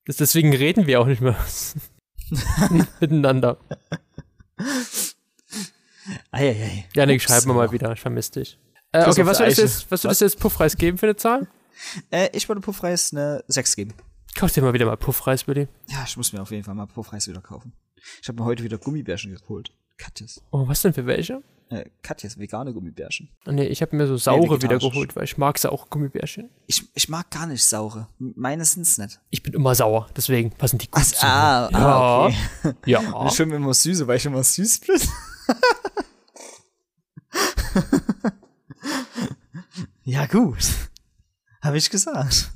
[0.06, 1.36] Das, deswegen reden wir auch nicht mehr
[3.00, 3.58] miteinander.
[6.32, 6.86] Eieiei.
[6.94, 7.24] Janik, Ups.
[7.24, 8.58] schreib mir mal wieder, ich vermisse dich.
[8.92, 11.48] Äh, okay, was würdest du jetzt, was würdest du jetzt Puffreis geben für eine Zahl?
[12.10, 13.94] Äh, ich würde Puffreis eine 6 geben.
[14.34, 15.68] Kauf dir mal wieder mal Puffreis, bitte.
[15.88, 17.72] Ja, ich muss mir auf jeden Fall mal Puffreis wieder kaufen.
[18.20, 19.72] Ich habe mir heute wieder Gummibärchen geholt.
[19.96, 20.42] Katjes.
[20.50, 21.42] Oh, was denn für welche?
[21.70, 23.30] Äh, Katjes, vegane Gummibärchen.
[23.46, 24.90] Oh, nee, ich habe mir so saure wieder vegetarisch.
[24.90, 26.50] geholt, weil ich mag saure Gummibärchen.
[26.66, 28.08] Ich, ich mag gar nicht saure.
[28.18, 29.20] Meine sind's nicht.
[29.30, 31.78] Ich bin immer sauer, deswegen passen die gut Ach, zu ah, mir.
[31.78, 32.36] ah, okay.
[32.84, 33.26] Ja.
[33.26, 35.00] Ich finde immer süße, weil ich immer süß bin.
[40.04, 40.64] ja, gut.
[41.62, 42.50] Habe ich gesagt.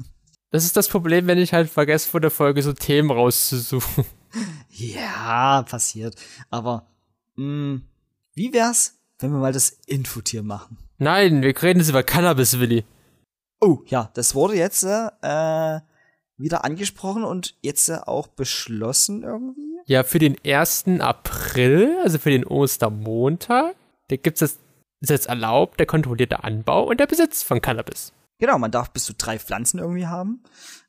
[0.50, 4.04] Das ist das Problem, wenn ich halt vergesse, vor der Folge so Themen rauszusuchen.
[4.68, 6.16] Ja, passiert.
[6.50, 6.86] Aber,
[7.36, 7.80] mh,
[8.34, 10.76] wie wär's, wenn wir mal das Infotier machen?
[10.98, 12.84] Nein, wir reden jetzt über Cannabis, Willi.
[13.60, 15.80] Oh, ja, das wurde jetzt äh,
[16.36, 19.62] wieder angesprochen und jetzt äh, auch beschlossen irgendwie.
[19.86, 21.00] Ja, für den 1.
[21.00, 23.76] April, also für den Ostermontag,
[24.08, 24.58] da gibt's das,
[25.00, 28.12] ist jetzt erlaubt, der kontrollierte Anbau und der Besitz von Cannabis.
[28.38, 30.42] Genau, man darf bis zu drei Pflanzen irgendwie haben.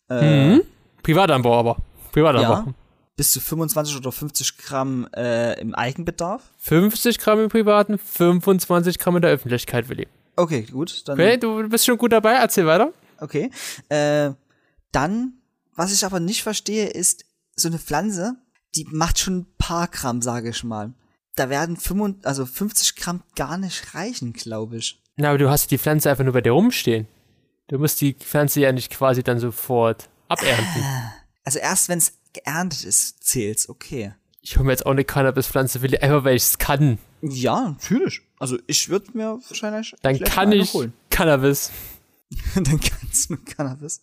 [0.10, 0.62] Äh, Mhm.
[1.04, 1.78] Privatanbau aber.
[2.12, 2.54] Privatanbau.
[2.70, 2.74] Ja.
[3.16, 6.44] Bis zu 25 oder 50 Gramm äh, im Eigenbedarf.
[6.60, 10.08] 50 Gramm im Privaten, 25 Gramm in der Öffentlichkeit, Willi.
[10.36, 11.08] Okay, gut.
[11.08, 12.94] Dann, Okay, du bist schon gut dabei, erzähl weiter.
[13.20, 13.50] Okay.
[13.90, 14.32] Äh,
[14.92, 15.34] dann,
[15.76, 18.36] was ich aber nicht verstehe, ist, so eine Pflanze,
[18.76, 20.94] die macht schon ein paar Gramm, sage ich mal.
[21.38, 25.00] Da werden 55, also 50 Gramm gar nicht reichen, glaube ich.
[25.18, 27.08] Na, aber du hast die Pflanze einfach nur bei dir rumstehen.
[27.68, 30.84] Du musst die Pflanze ja nicht quasi dann sofort abernten.
[31.44, 34.14] Also erst wenn es geerntet ist, zählt's, okay.
[34.42, 36.98] Ich hole mir jetzt auch eine Cannabispflanze, Willi, einfach weil ich es kann.
[37.22, 38.22] Ja, natürlich.
[38.40, 39.96] Also ich würde mir wahrscheinlich.
[40.02, 40.94] Dann kann ich Holen.
[41.10, 41.72] Cannabis.
[42.56, 44.02] Dann kannst du Cannabis.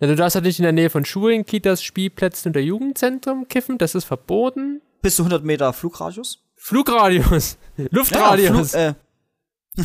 [0.00, 3.78] Ja, du darfst halt nicht in der Nähe von Schulen, Kitas, Spielplätzen oder Jugendzentren kiffen,
[3.78, 4.80] das ist verboten.
[5.00, 6.42] Bis zu 100 Meter Flugradius.
[6.64, 7.58] Flugradius,
[7.90, 8.94] Luftradius, Ja,
[9.74, 9.84] Flug,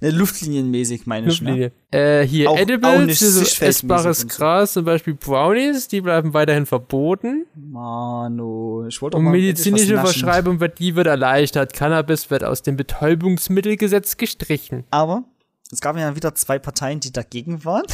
[0.02, 1.48] ne, luftlinienmäßig meine ich, ne?
[1.50, 1.72] Luftlinie.
[1.90, 4.26] Äh, hier Auch- auch Edibles, hier so essbares.
[4.28, 7.46] Gras, zum Beispiel Brownies, die bleiben weiterhin verboten.
[7.54, 9.94] Mano, ich wollte doch Und mal medizinische.
[9.96, 11.72] Verschreibung wird, die wird erleichtert.
[11.72, 14.84] Cannabis wird aus dem Betäubungsmittelgesetz gestrichen.
[14.90, 15.24] Aber
[15.70, 17.84] es gab ja wieder zwei Parteien, die dagegen waren.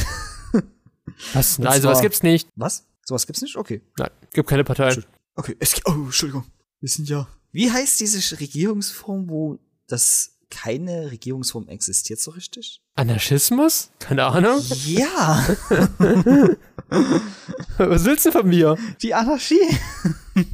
[1.33, 1.57] Was?
[1.59, 2.49] Nein, sowas zwar- gibt's nicht.
[2.55, 2.85] Was?
[3.05, 3.55] Sowas gibt's nicht?
[3.55, 3.81] Okay.
[3.97, 5.05] Nein, gibt keine Parteien.
[5.35, 5.55] Okay.
[5.59, 6.43] Es, oh, Entschuldigung.
[6.81, 7.27] Wir sind ja.
[7.55, 12.81] Wie heißt diese Regierungsform, wo das keine Regierungsform existiert so richtig?
[12.95, 13.91] Anarchismus?
[13.99, 14.61] Keine Ahnung.
[14.85, 15.55] Ja,
[17.77, 18.77] Was willst du von mir?
[19.01, 19.61] die Anarchie.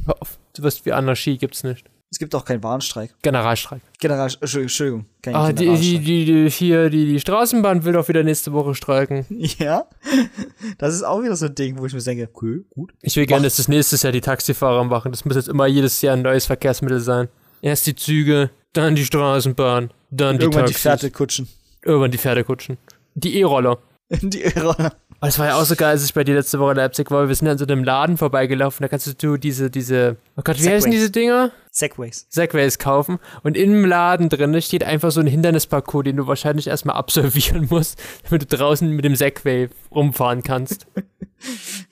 [0.06, 0.38] Hör auf.
[0.54, 1.90] Du wirst wie Anarchie gibt's nicht.
[2.12, 3.14] Es gibt auch keinen Warnstreik.
[3.22, 3.80] Generalstreik.
[3.98, 5.06] General, Entschuldigung, Entschuldigung.
[5.22, 6.04] Kein Ah, die, die, Generalstreik.
[6.04, 9.24] die, die, hier, die, die Straßenbahn will doch wieder nächste Woche streiken.
[9.58, 9.86] Ja,
[10.76, 12.92] das ist auch wieder so ein Ding, wo ich mir denke, cool, gut.
[13.00, 15.10] Ich will gerne, dass das nächstes Jahr die Taxifahrer machen.
[15.10, 17.28] Das muss jetzt immer jedes Jahr ein neues Verkehrsmittel sein.
[17.62, 20.82] Erst die Züge, dann die Straßenbahn, dann die Irgendwann die Taxis.
[20.82, 21.48] Pferdekutschen.
[21.82, 22.76] Irgendwann die Pferdekutschen.
[23.14, 23.78] Die E-Roller.
[24.20, 24.92] Die Irre.
[25.22, 27.08] Oh, das war ja auch so geil, als ich bei dir letzte Woche in Leipzig
[27.12, 27.28] war.
[27.28, 28.82] Wir sind an so einem Laden vorbeigelaufen.
[28.82, 30.94] Da kannst du diese, diese, oh Gott, wie heißen Segways.
[30.94, 31.52] diese Dinger?
[31.70, 32.26] Segways.
[32.28, 33.20] Segways kaufen.
[33.44, 38.02] Und im Laden drin steht einfach so ein Hindernisparcours, den du wahrscheinlich erstmal absolvieren musst,
[38.24, 40.86] damit du draußen mit dem Segway rumfahren kannst.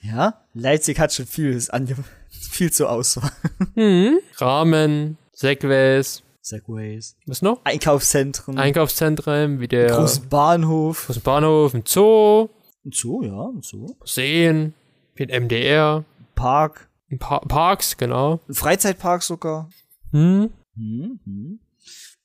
[0.01, 1.95] Ja, Leipzig hat schon vieles ange
[2.29, 3.31] viel zur Auswahl.
[3.75, 4.19] hm.
[4.37, 7.17] Rahmen, Segways, Segways.
[7.25, 7.59] was noch?
[7.65, 8.57] Einkaufszentren.
[8.57, 11.07] Einkaufszentren, wie der großen Bahnhof.
[11.07, 12.47] großen Bahnhof, ein Zoo,
[12.83, 13.95] Und so, ja, und so.
[13.99, 14.73] Museen,
[15.15, 16.03] wie ein MDR,
[16.35, 16.89] Park.
[17.11, 18.39] ein pa Parks, genau.
[18.47, 19.69] Ein Freizeitpark sogar.
[20.11, 20.51] Hm.
[20.75, 21.59] Hm, hm.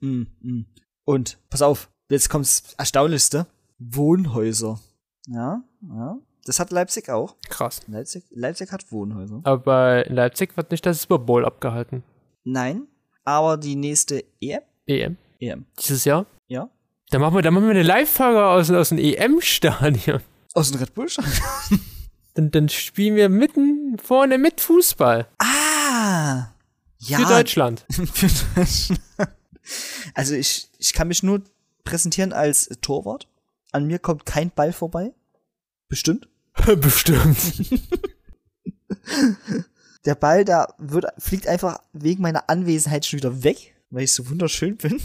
[0.00, 0.66] Hm, hm.
[1.04, 3.46] Und, pass auf, jetzt kommt's Erstaunlichste.
[3.78, 4.80] Wohnhäuser.
[5.28, 6.18] Ja, ja.
[6.46, 7.34] Das hat Leipzig auch.
[7.48, 7.82] Krass.
[7.88, 9.40] Leipzig, Leipzig hat Wohnhäuser.
[9.44, 12.02] Aber in Leipzig wird nicht das Super Bowl abgehalten.
[12.44, 12.86] Nein,
[13.24, 14.62] aber die nächste EM?
[14.86, 15.16] EM.
[15.40, 15.66] EM.
[15.78, 16.26] Dieses Jahr?
[16.46, 16.70] Ja.
[17.10, 20.20] Da machen wir, da machen wir eine Live-Folge aus, aus dem EM-Stadion.
[20.56, 21.06] Aus dem Red Bull
[22.34, 25.28] Dann, dann spielen wir mitten vorne mit Fußball.
[25.38, 26.48] Ah!
[26.98, 27.18] Ja.
[27.18, 27.84] Für Deutschland.
[27.90, 29.00] Für Deutschland.
[30.14, 31.42] Also ich, ich kann mich nur
[31.84, 33.28] präsentieren als Torwart.
[33.72, 35.12] An mir kommt kein Ball vorbei.
[35.88, 36.28] Bestimmt.
[36.80, 37.36] Bestimmt.
[40.06, 44.30] Der Ball, da wird, fliegt einfach wegen meiner Anwesenheit schon wieder weg, weil ich so
[44.30, 45.02] wunderschön bin.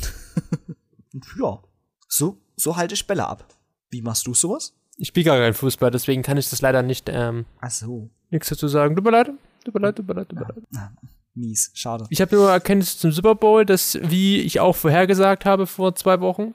[1.14, 1.62] Und ja,
[2.08, 3.54] so, so halte ich Bälle ab.
[3.90, 4.74] Wie machst du sowas?
[4.97, 8.10] Ich spiele gar keinen Fußball, deswegen kann ich das leider nicht ähm, Ach so.
[8.30, 8.95] nichts dazu sagen.
[8.95, 9.32] Tut mir leid,
[9.65, 10.63] tut mir leid, tut mir leid, tut mir leid.
[10.75, 10.89] Ah,
[11.34, 12.06] mies, schade.
[12.10, 16.19] Ich habe nur Erkenntnisse zum Super Bowl, dass, wie ich auch vorhergesagt habe vor zwei
[16.19, 16.54] Wochen,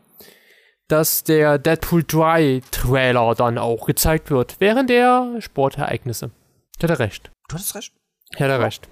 [0.89, 6.31] dass der Deadpool 3 Trailer dann auch gezeigt wird, während der Sportereignisse.
[6.77, 7.31] Ich hatte recht.
[7.49, 7.93] Du hattest recht.
[8.35, 8.89] Ich hatte recht.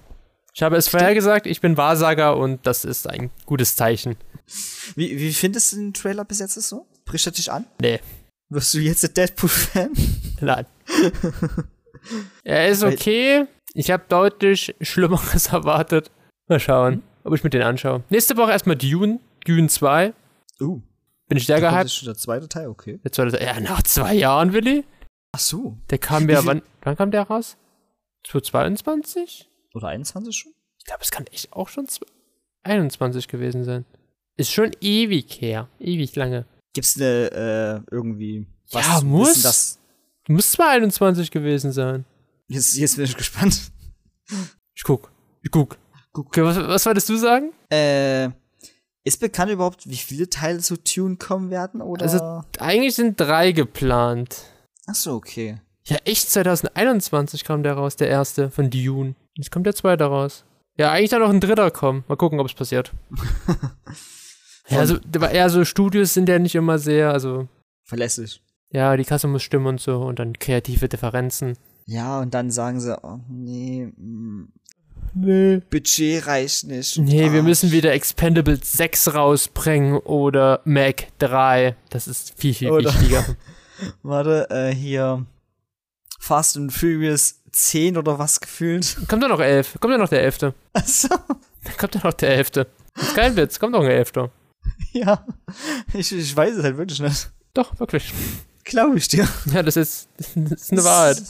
[0.53, 4.15] Ich habe es vorhergesagt, ich bin Wahrsager und das ist ein gutes Zeichen.
[4.95, 6.87] Wie, wie findest du den Trailer bis jetzt so?
[7.03, 7.65] Bricht er dich an?
[7.81, 7.99] Nee,
[8.49, 9.91] Wirst du jetzt der Deadpool-Fan?
[10.41, 10.65] nein.
[12.43, 13.47] er ist okay.
[13.73, 16.11] Ich habe deutlich Schlimmeres erwartet.
[16.47, 18.03] Mal schauen, ob ich mir den anschaue.
[18.09, 20.13] Nächste Woche erstmal Dune, Dune 2.
[20.61, 20.81] Uh,
[21.27, 21.81] Bin ich kommt gehypt.
[21.81, 22.99] jetzt schon der zweite Teil, okay.
[23.03, 24.85] Der zweite, ja, nach zwei Jahren, Willi.
[25.31, 25.77] Ach so.
[25.89, 27.57] Der kam ja, wann, wann kam der raus?
[28.27, 29.49] 2022?
[29.73, 30.53] Oder 21 schon?
[30.77, 31.87] Ich glaube, es kann echt auch schon
[32.63, 33.85] 21 gewesen sein.
[34.37, 35.67] Ist schon ewig her.
[35.79, 36.45] Ewig lange.
[36.75, 39.29] Gibt's eine, äh, irgendwie was Ja, muss.
[39.29, 39.79] wissen, dass
[40.27, 42.05] Muss 22 gewesen sein.
[42.47, 43.71] jetzt, jetzt bin ich gespannt.
[44.75, 45.09] Ich guck.
[45.41, 45.77] Ich guck.
[46.13, 47.51] Okay, was, was wolltest du sagen?
[47.71, 48.29] Äh,
[49.03, 51.81] ist bekannt überhaupt, wie viele Teile zu Tune kommen werden?
[51.81, 52.03] Oder?
[52.03, 54.43] Also- Eigentlich sind drei geplant.
[54.87, 55.61] Ach so, okay.
[55.87, 59.15] Ja, echt, 2021 kam der raus, der erste von Dune.
[59.35, 60.43] Jetzt kommt der zweite raus.
[60.77, 62.03] Ja, eigentlich soll noch ein dritter kommen.
[62.07, 62.91] Mal gucken, ob es passiert.
[64.67, 64.97] ja, also,
[65.31, 67.47] eher so Studios sind ja nicht immer sehr, also,
[67.83, 68.41] Verlässlich.
[68.71, 71.57] ja, die Kasse muss stimmen und so und dann kreative Differenzen.
[71.85, 74.47] Ja, und dann sagen sie, oh, nee, mm,
[75.17, 75.61] Nee.
[75.69, 76.97] Budget reicht nicht.
[76.97, 81.75] Nee, wir Ah, müssen wieder Expendables 6 rausbringen oder Mac 3.
[81.89, 83.23] Das ist viel, viel Oder- wichtiger.
[84.03, 85.25] Warte, äh, hier
[86.19, 88.97] Fast and Furious 10 oder was gefühlt.
[89.07, 89.77] kommt doch noch 11.
[89.79, 90.53] Kommt ja noch der 11.
[90.73, 91.07] Achso,
[91.77, 92.49] Kommt ja noch der 11.
[92.51, 94.11] Das ist kein Witz, kommt noch ein 11.
[95.03, 95.25] ja.
[95.93, 97.29] Ich, ich weiß es halt wirklich nicht.
[97.53, 98.13] Doch, wirklich.
[98.63, 99.27] Glaube ich dir.
[99.53, 101.21] Ja, das ist, das ist eine Wahrheit.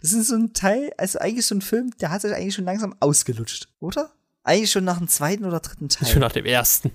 [0.00, 2.64] Das ist so ein Teil, also eigentlich so ein Film, der hat sich eigentlich schon
[2.64, 4.10] langsam ausgelutscht, oder?
[4.44, 6.08] Eigentlich schon nach dem zweiten oder dritten Teil.
[6.08, 6.92] Schon nach dem ersten.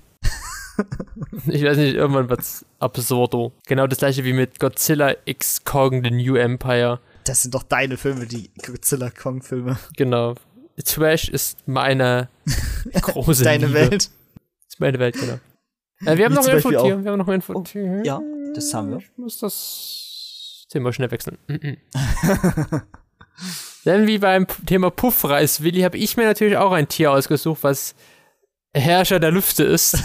[1.46, 3.52] ich weiß nicht, irgendwann wird's absurdo.
[3.66, 7.00] Genau das gleiche wie mit Godzilla X Kong The New Empire.
[7.24, 9.78] Das sind doch deine Filme, die Godzilla Kong Filme.
[9.96, 10.34] Genau.
[10.82, 12.28] Trash ist meine
[12.92, 13.90] große Deine Liebe.
[13.90, 14.10] Welt.
[14.68, 15.38] Ist meine Welt, genau.
[16.04, 17.02] Äh, wir haben noch Infotier.
[17.04, 18.02] Wir haben noch ein Infotier.
[18.04, 18.20] ja,
[18.54, 18.98] das haben wir.
[18.98, 21.38] Ich muss das Thema schnell wechseln.
[21.48, 21.76] Mhm.
[23.84, 27.94] Denn wie beim Thema Puffreis, Willi, habe ich mir natürlich auch ein Tier ausgesucht, was
[28.74, 29.96] Herrscher der Lüfte ist.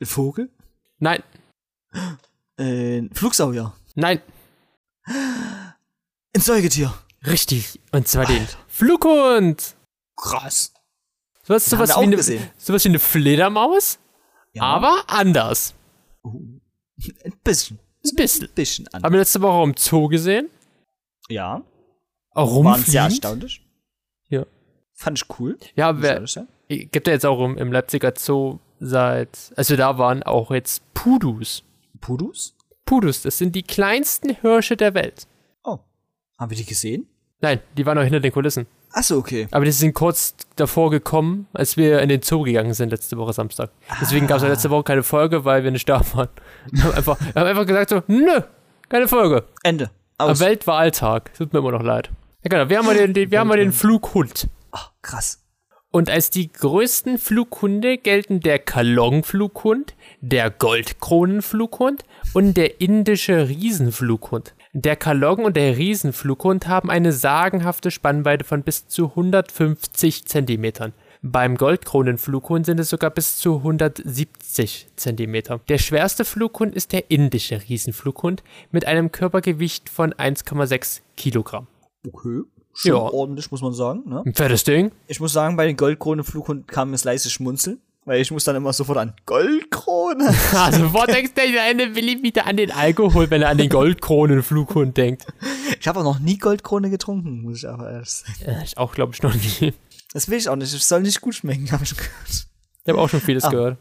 [0.00, 0.48] Ein Vogel?
[0.98, 1.22] Nein,
[2.58, 3.72] Äh, ein Flugsaurier.
[3.94, 4.20] nein,
[5.06, 6.92] Ein Säugetier.
[7.26, 7.78] richtig.
[7.92, 9.74] Und zwar den Flughund.
[10.16, 10.72] Krass.
[11.42, 13.98] Sowas, sowas, wir wie eine, sowas wie eine Fledermaus,
[14.52, 15.74] Ja, aber anders.
[16.24, 16.60] ein
[17.44, 17.78] bisschen.
[18.04, 18.48] Ein bisschen.
[18.48, 19.02] Ein bisschen an.
[19.02, 20.48] Haben wir letzte Woche auch im Zoo gesehen.
[21.28, 21.62] ja,
[22.32, 23.24] Auch waren sehr rumfliegend.
[23.24, 23.66] erstaunlich.
[24.28, 24.46] Ja.
[24.94, 25.58] Fand ich cool.
[25.74, 26.24] Ja, wer,
[26.68, 30.82] gibt ja jetzt auch im, im Leipziger Zoo seit, als wir da waren, auch jetzt
[30.94, 31.62] Pudus.
[32.00, 32.56] Pudus?
[32.84, 35.26] Pudus, das sind die kleinsten Hirsche der Welt.
[35.64, 35.78] Oh.
[36.38, 37.06] Haben wir die gesehen?
[37.40, 38.66] Nein, die waren noch hinter den Kulissen.
[38.92, 39.48] Achso, okay.
[39.50, 43.32] Aber die sind kurz davor gekommen, als wir in den Zoo gegangen sind letzte Woche
[43.32, 43.70] Samstag.
[44.00, 46.28] Deswegen gab es letzte Woche keine Folge, weil wir nicht da waren.
[46.70, 48.40] Wir haben einfach, wir haben einfach gesagt so, nö,
[48.88, 49.44] keine Folge.
[49.62, 49.90] Ende.
[50.18, 50.40] Aber Aus.
[50.40, 51.32] Weltwahltag.
[51.34, 52.10] Tut mir immer noch leid.
[52.44, 54.48] Ja genau, wir haben mal den, den, wir haben mal den Flughund.
[54.72, 55.42] Ah, krass.
[55.90, 64.54] Und als die größten Flughunde gelten der Kalong-Flughund, der Goldkronenflughund und der indische Riesenflughund.
[64.74, 70.94] Der Kalong und der Riesenflughund haben eine sagenhafte Spannweite von bis zu 150 Zentimetern.
[71.20, 75.60] Beim Goldkronenflughund sind es sogar bis zu 170 Zentimeter.
[75.68, 81.66] Der schwerste Flughund ist der indische Riesenflughund mit einem Körpergewicht von 1,6 Kilogramm.
[82.06, 82.40] Okay.
[82.72, 82.96] Schon Ja.
[82.96, 84.08] ordentlich, muss man sagen.
[84.08, 84.22] Ne?
[84.24, 84.90] Ein fettes Ding.
[85.06, 87.78] Ich muss sagen, bei den Goldkrone-Flughund kam mir das leise Schmunzeln.
[88.04, 90.34] Weil ich muss dann immer sofort an Goldkrone.
[90.52, 94.96] Also, wo denkst du, eine Willi wieder an den Alkohol, wenn er an den Goldkronenflughund
[94.96, 95.26] denkt?
[95.80, 98.34] Ich habe auch noch nie Goldkrone getrunken, muss ich aber ehrlich sagen.
[98.46, 99.72] Ja, ich auch, glaube ich, noch nie.
[100.12, 100.72] Das will ich auch nicht.
[100.74, 102.46] Es soll nicht gut schmecken, habe ich gehört.
[102.84, 103.50] Ich habe auch schon vieles Ah.
[103.50, 103.78] gehört.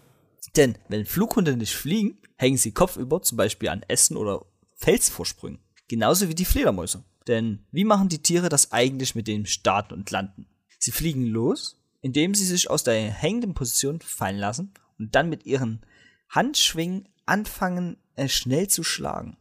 [0.56, 4.46] Denn wenn Flughunde nicht fliegen, hängen sie kopfüber zum Beispiel an Ästen oder
[4.78, 5.60] Felsvorsprüngen.
[5.88, 7.04] Genauso wie die Fledermäuse.
[7.28, 10.48] Denn wie machen die Tiere das eigentlich mit dem Starten und Landen?
[10.80, 15.46] Sie fliegen los, indem sie sich aus der hängenden Position fallen lassen und dann mit
[15.46, 15.82] ihren
[16.30, 19.38] Handschwingen anfangen, äh, schnell zu schlagen.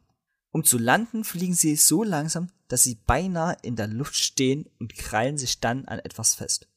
[0.53, 4.95] Um zu landen, fliegen sie so langsam, dass sie beinahe in der Luft stehen und
[4.97, 6.69] krallen sich dann an etwas fest.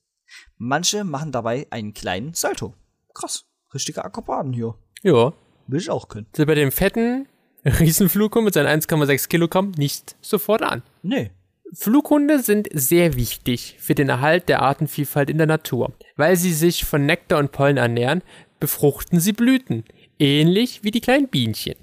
[0.57, 2.73] Manche machen dabei einen kleinen Salto.
[3.13, 3.45] Krass.
[3.73, 4.75] Richtige Akrobaten hier.
[5.01, 5.33] Ja.
[5.67, 6.27] Will ich auch können.
[6.33, 7.27] Also bei den fetten
[7.65, 10.83] Riesenflughund mit seinen 1,6 Kilogramm nicht sofort an.
[11.01, 11.31] Nee.
[11.75, 15.93] Flughunde sind sehr wichtig für den Erhalt der Artenvielfalt in der Natur.
[16.15, 18.21] Weil sie sich von Nektar und Pollen ernähren,
[18.59, 19.83] befruchten sie Blüten,
[20.19, 21.75] ähnlich wie die kleinen Bienchen.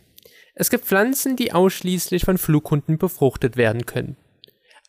[0.55, 4.17] Es gibt Pflanzen, die ausschließlich von Flughunden befruchtet werden können.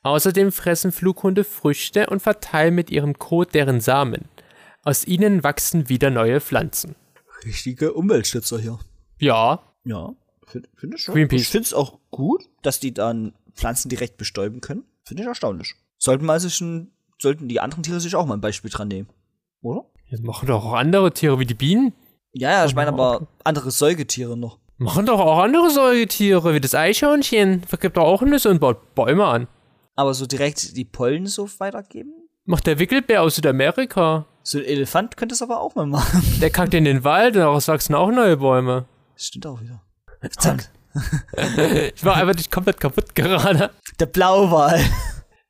[0.03, 4.25] Außerdem fressen Flughunde Früchte und verteilen mit ihrem Kot deren Samen.
[4.83, 6.95] Aus ihnen wachsen wieder neue Pflanzen.
[7.45, 8.79] Richtige Umweltschützer hier.
[9.19, 10.13] Ja, Ja,
[10.47, 11.15] finde find ich schon.
[11.15, 11.41] Greenpeace.
[11.41, 14.83] Ich finde es auch gut, dass die dann Pflanzen direkt bestäuben können.
[15.03, 15.75] Finde ich erstaunlich.
[15.97, 19.09] Sollten mal sich ein, sollten die anderen Tiere sich auch mal ein Beispiel dran nehmen.
[19.61, 19.85] Oder?
[20.09, 21.93] das machen doch auch andere Tiere wie die Bienen.
[22.33, 24.59] Ja, ja, ich meine aber andere Säugetiere noch.
[24.77, 27.63] Machen doch auch andere Säugetiere, wie das Eichhörnchen.
[27.63, 29.47] Vergibt doch auch Nüsse und baut Bäume an.
[29.95, 32.13] Aber so direkt die Pollen so weitergeben?
[32.45, 34.25] Macht der Wickelbär aus Südamerika.
[34.43, 36.23] So ein Elefant könnte es aber auch mal machen.
[36.41, 38.85] Der kackt in den Wald und daraus wachsen auch neue Bäume.
[39.15, 39.83] Stimmt auch wieder.
[40.19, 40.71] Verdammt.
[41.95, 43.71] Ich war einfach nicht komplett kaputt gerade.
[43.99, 44.79] Der Blauwal.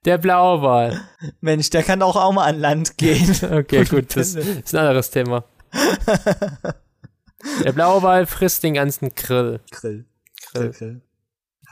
[0.05, 1.01] Der Blauwal.
[1.41, 3.35] Mensch, der kann auch, auch mal an Land gehen.
[3.51, 5.43] Okay, gut, das ist ein anderes Thema.
[7.63, 9.59] Der Blauwal frisst den ganzen Grill.
[9.71, 10.05] Grill.
[10.51, 10.71] Grill.
[10.71, 11.01] Grill.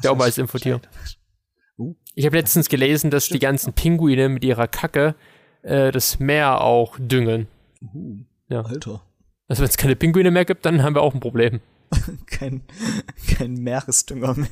[0.03, 0.81] Der Oma ist Infotier.
[1.77, 1.95] Uh.
[2.15, 5.15] Ich habe letztens gelesen, dass die ganzen Pinguine mit ihrer Kacke
[5.61, 7.47] äh, das Meer auch düngen.
[7.81, 8.61] Uh, Ja.
[8.61, 9.01] Alter.
[9.47, 11.59] Also wenn es keine Pinguine mehr gibt, dann haben wir auch ein Problem.
[12.27, 12.61] Kein,
[13.37, 14.47] kein Meeresdünger mehr.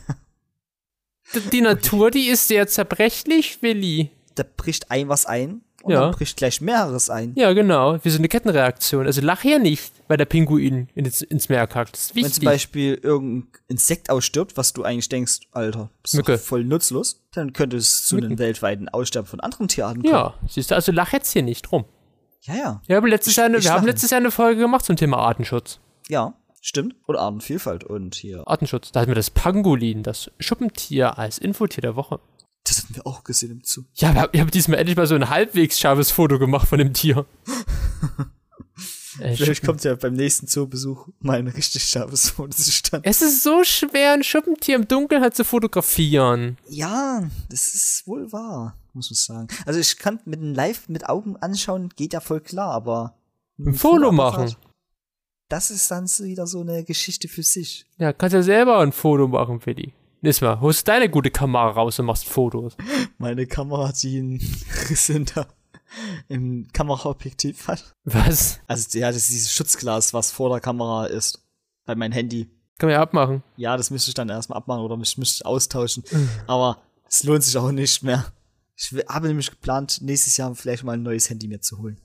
[1.51, 4.11] Die Natur, die ist sehr zerbrechlich, Willi.
[4.35, 6.01] Da bricht ein was ein und Ja.
[6.01, 7.33] dann bricht gleich mehreres ein.
[7.35, 7.97] Ja, genau.
[8.03, 9.05] Wie so eine Kettenreaktion.
[9.05, 11.93] Also lach ja nicht, weil der Pinguin ins, ins Meer kackt.
[11.93, 12.45] Das ist Wenn zum wichtig.
[12.45, 18.05] Beispiel irgendein Insekt ausstirbt, was du eigentlich denkst, Alter, ist voll nutzlos, dann könnte es
[18.05, 20.13] zu einem weltweiten Aussterben von anderen Tierarten kommen.
[20.13, 21.85] Ja, siehst du, also lach jetzt hier nicht rum.
[22.41, 22.81] Ja, ja.
[22.87, 25.17] Wir haben letztes, Ich- Jahr, eine, wir haben letztes Jahr eine Folge gemacht zum Thema
[25.17, 25.79] Artenschutz.
[26.07, 26.33] Ja,
[26.67, 26.95] stimmt.
[27.05, 28.43] Und Artenvielfalt und hier.
[28.47, 28.91] Artenschutz.
[28.91, 32.19] Da hatten wir das Pangolin, das Schuppentier, als Infotier der Woche.
[32.63, 33.83] Das hatten wir auch gesehen im Zoo.
[33.95, 36.79] Ja, wir haben, ich habe diesmal endlich mal so ein halbwegs scharfes Foto gemacht von
[36.79, 37.25] dem Tier.
[39.19, 43.09] Äh, Vielleicht Schuppen- kommt ja beim nächsten Zoobesuch mal ein richtig scharfes Foto zustande.
[43.09, 46.57] es ist so schwer, ein Schuppentier im Dunkeln halt zu fotografieren.
[46.69, 49.47] Ja, das ist wohl wahr, muss man sagen.
[49.65, 53.15] Also ich kann mit einem Live mit Augen anschauen, geht ja voll klar, aber
[53.57, 54.55] Ein Foto machen.
[55.49, 57.85] Das ist dann so wieder so eine Geschichte für sich.
[57.97, 59.61] Ja, kannst ja selber ein Foto machen.
[60.21, 62.75] Nächstes Mal, holst deine gute Kamera raus und machst Fotos.
[63.17, 64.41] Meine Kamera, die einen
[64.89, 65.47] Riss hinter
[66.27, 67.95] im Kameraobjektiv hat.
[68.03, 68.59] Was?
[68.67, 71.41] Also ja, das ist dieses Schutzglas, was vor der Kamera ist.
[71.85, 72.49] Bei meinem Handy.
[72.77, 73.41] Kann man ja abmachen.
[73.55, 76.03] Ja, das müsste ich dann erstmal abmachen oder ich müsste austauschen.
[76.45, 78.25] Aber es lohnt sich auch nicht mehr.
[78.75, 81.97] Ich habe nämlich geplant, nächstes Jahr vielleicht mal ein neues Handy mir zu holen.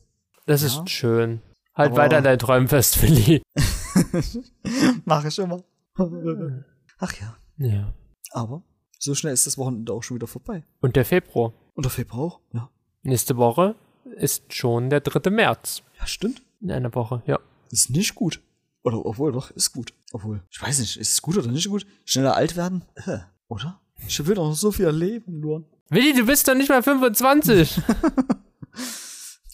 [0.47, 0.69] Das Ja.
[0.69, 1.43] ist schön.
[1.75, 3.43] Halt Aber- weiter an deinen Träumen fest, Willi.
[5.05, 5.63] Mache ich immer.
[6.99, 7.37] Ach ja.
[7.59, 7.93] Ja.
[8.33, 8.63] Aber
[8.99, 10.65] so schnell ist das Wochenende auch schon wieder vorbei.
[10.81, 11.53] Und der Februar.
[11.75, 12.41] Und der Februar auch?
[12.53, 12.71] Ja.
[13.03, 13.75] Nächste Woche
[14.17, 15.31] ist schon der 3.
[15.31, 15.83] März.
[15.99, 16.43] Ja, stimmt.
[16.61, 17.39] In einer Woche, ja.
[17.71, 18.41] Ist nicht gut.
[18.85, 19.93] Oder obwohl, doch, ist gut.
[20.13, 21.87] Obwohl, ich weiß nicht, ist es gut oder nicht gut?
[22.05, 22.85] Schneller alt werden?
[23.07, 23.81] Äh, oder?
[24.07, 25.65] Ich will doch noch so viel erleben, Luan.
[25.89, 27.81] Willi, du bist doch nicht mal 25.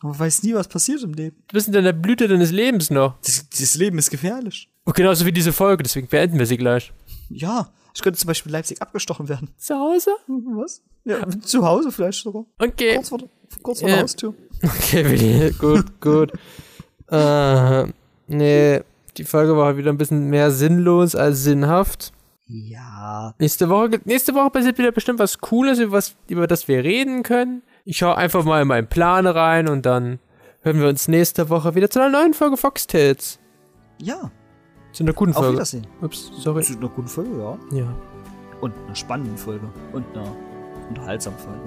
[0.03, 1.37] Man weiß nie, was passiert im Leben.
[1.49, 3.15] du bist in der Blüte deines Lebens noch.
[3.25, 4.69] Das, das Leben ist gefährlich.
[4.85, 6.93] Und genauso wie diese Folge, deswegen beenden wir sie gleich.
[7.31, 9.49] Ja, ich könnte zum Beispiel in Leipzig abgestochen werden.
[9.59, 10.11] Zu Hause?
[10.29, 10.83] Was?
[11.05, 12.45] Ja, zu Hause vielleicht sogar.
[12.59, 12.95] Okay.
[12.95, 13.29] Kurz vor, der-
[13.63, 13.95] kurz vor Ja.
[13.97, 14.35] der Haustür.
[14.63, 16.33] Okay, Willi, gut, gut.
[17.11, 17.85] äh,
[18.29, 18.81] nee,
[19.17, 22.13] die Folge war wieder ein bisschen mehr sinnlos als sinnhaft.
[22.47, 23.35] Ja.
[23.39, 27.23] Nächste Woche, nächste Woche passiert wieder bestimmt was Cooles, über, was, über das wir reden
[27.23, 27.63] können.
[27.89, 30.19] Ich schaue einfach mal in meinen Plan rein und dann
[30.61, 33.39] hören wir uns nächste Woche wieder zu einer neuen Folge Foxtails.
[33.99, 34.31] Ja.
[34.93, 35.55] Zu einer guten Auf Folge.
[35.55, 35.87] Wiedersehen.
[36.03, 36.63] Ups, sorry.
[36.63, 37.59] Zu einer guten Folge, ja.
[37.79, 37.87] Ja,
[38.61, 39.67] Und einer spannenden Folge.
[39.95, 40.31] Und einer
[40.91, 41.61] unterhaltsamen Folge.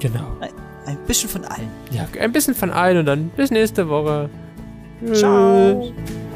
[0.00, 0.26] genau.
[0.40, 0.50] Ein,
[0.86, 1.70] ein bisschen von allen.
[1.92, 4.28] Ja, ein bisschen von allen und dann bis nächste Woche.
[5.12, 5.82] Ciao.
[5.82, 6.29] Tschüss.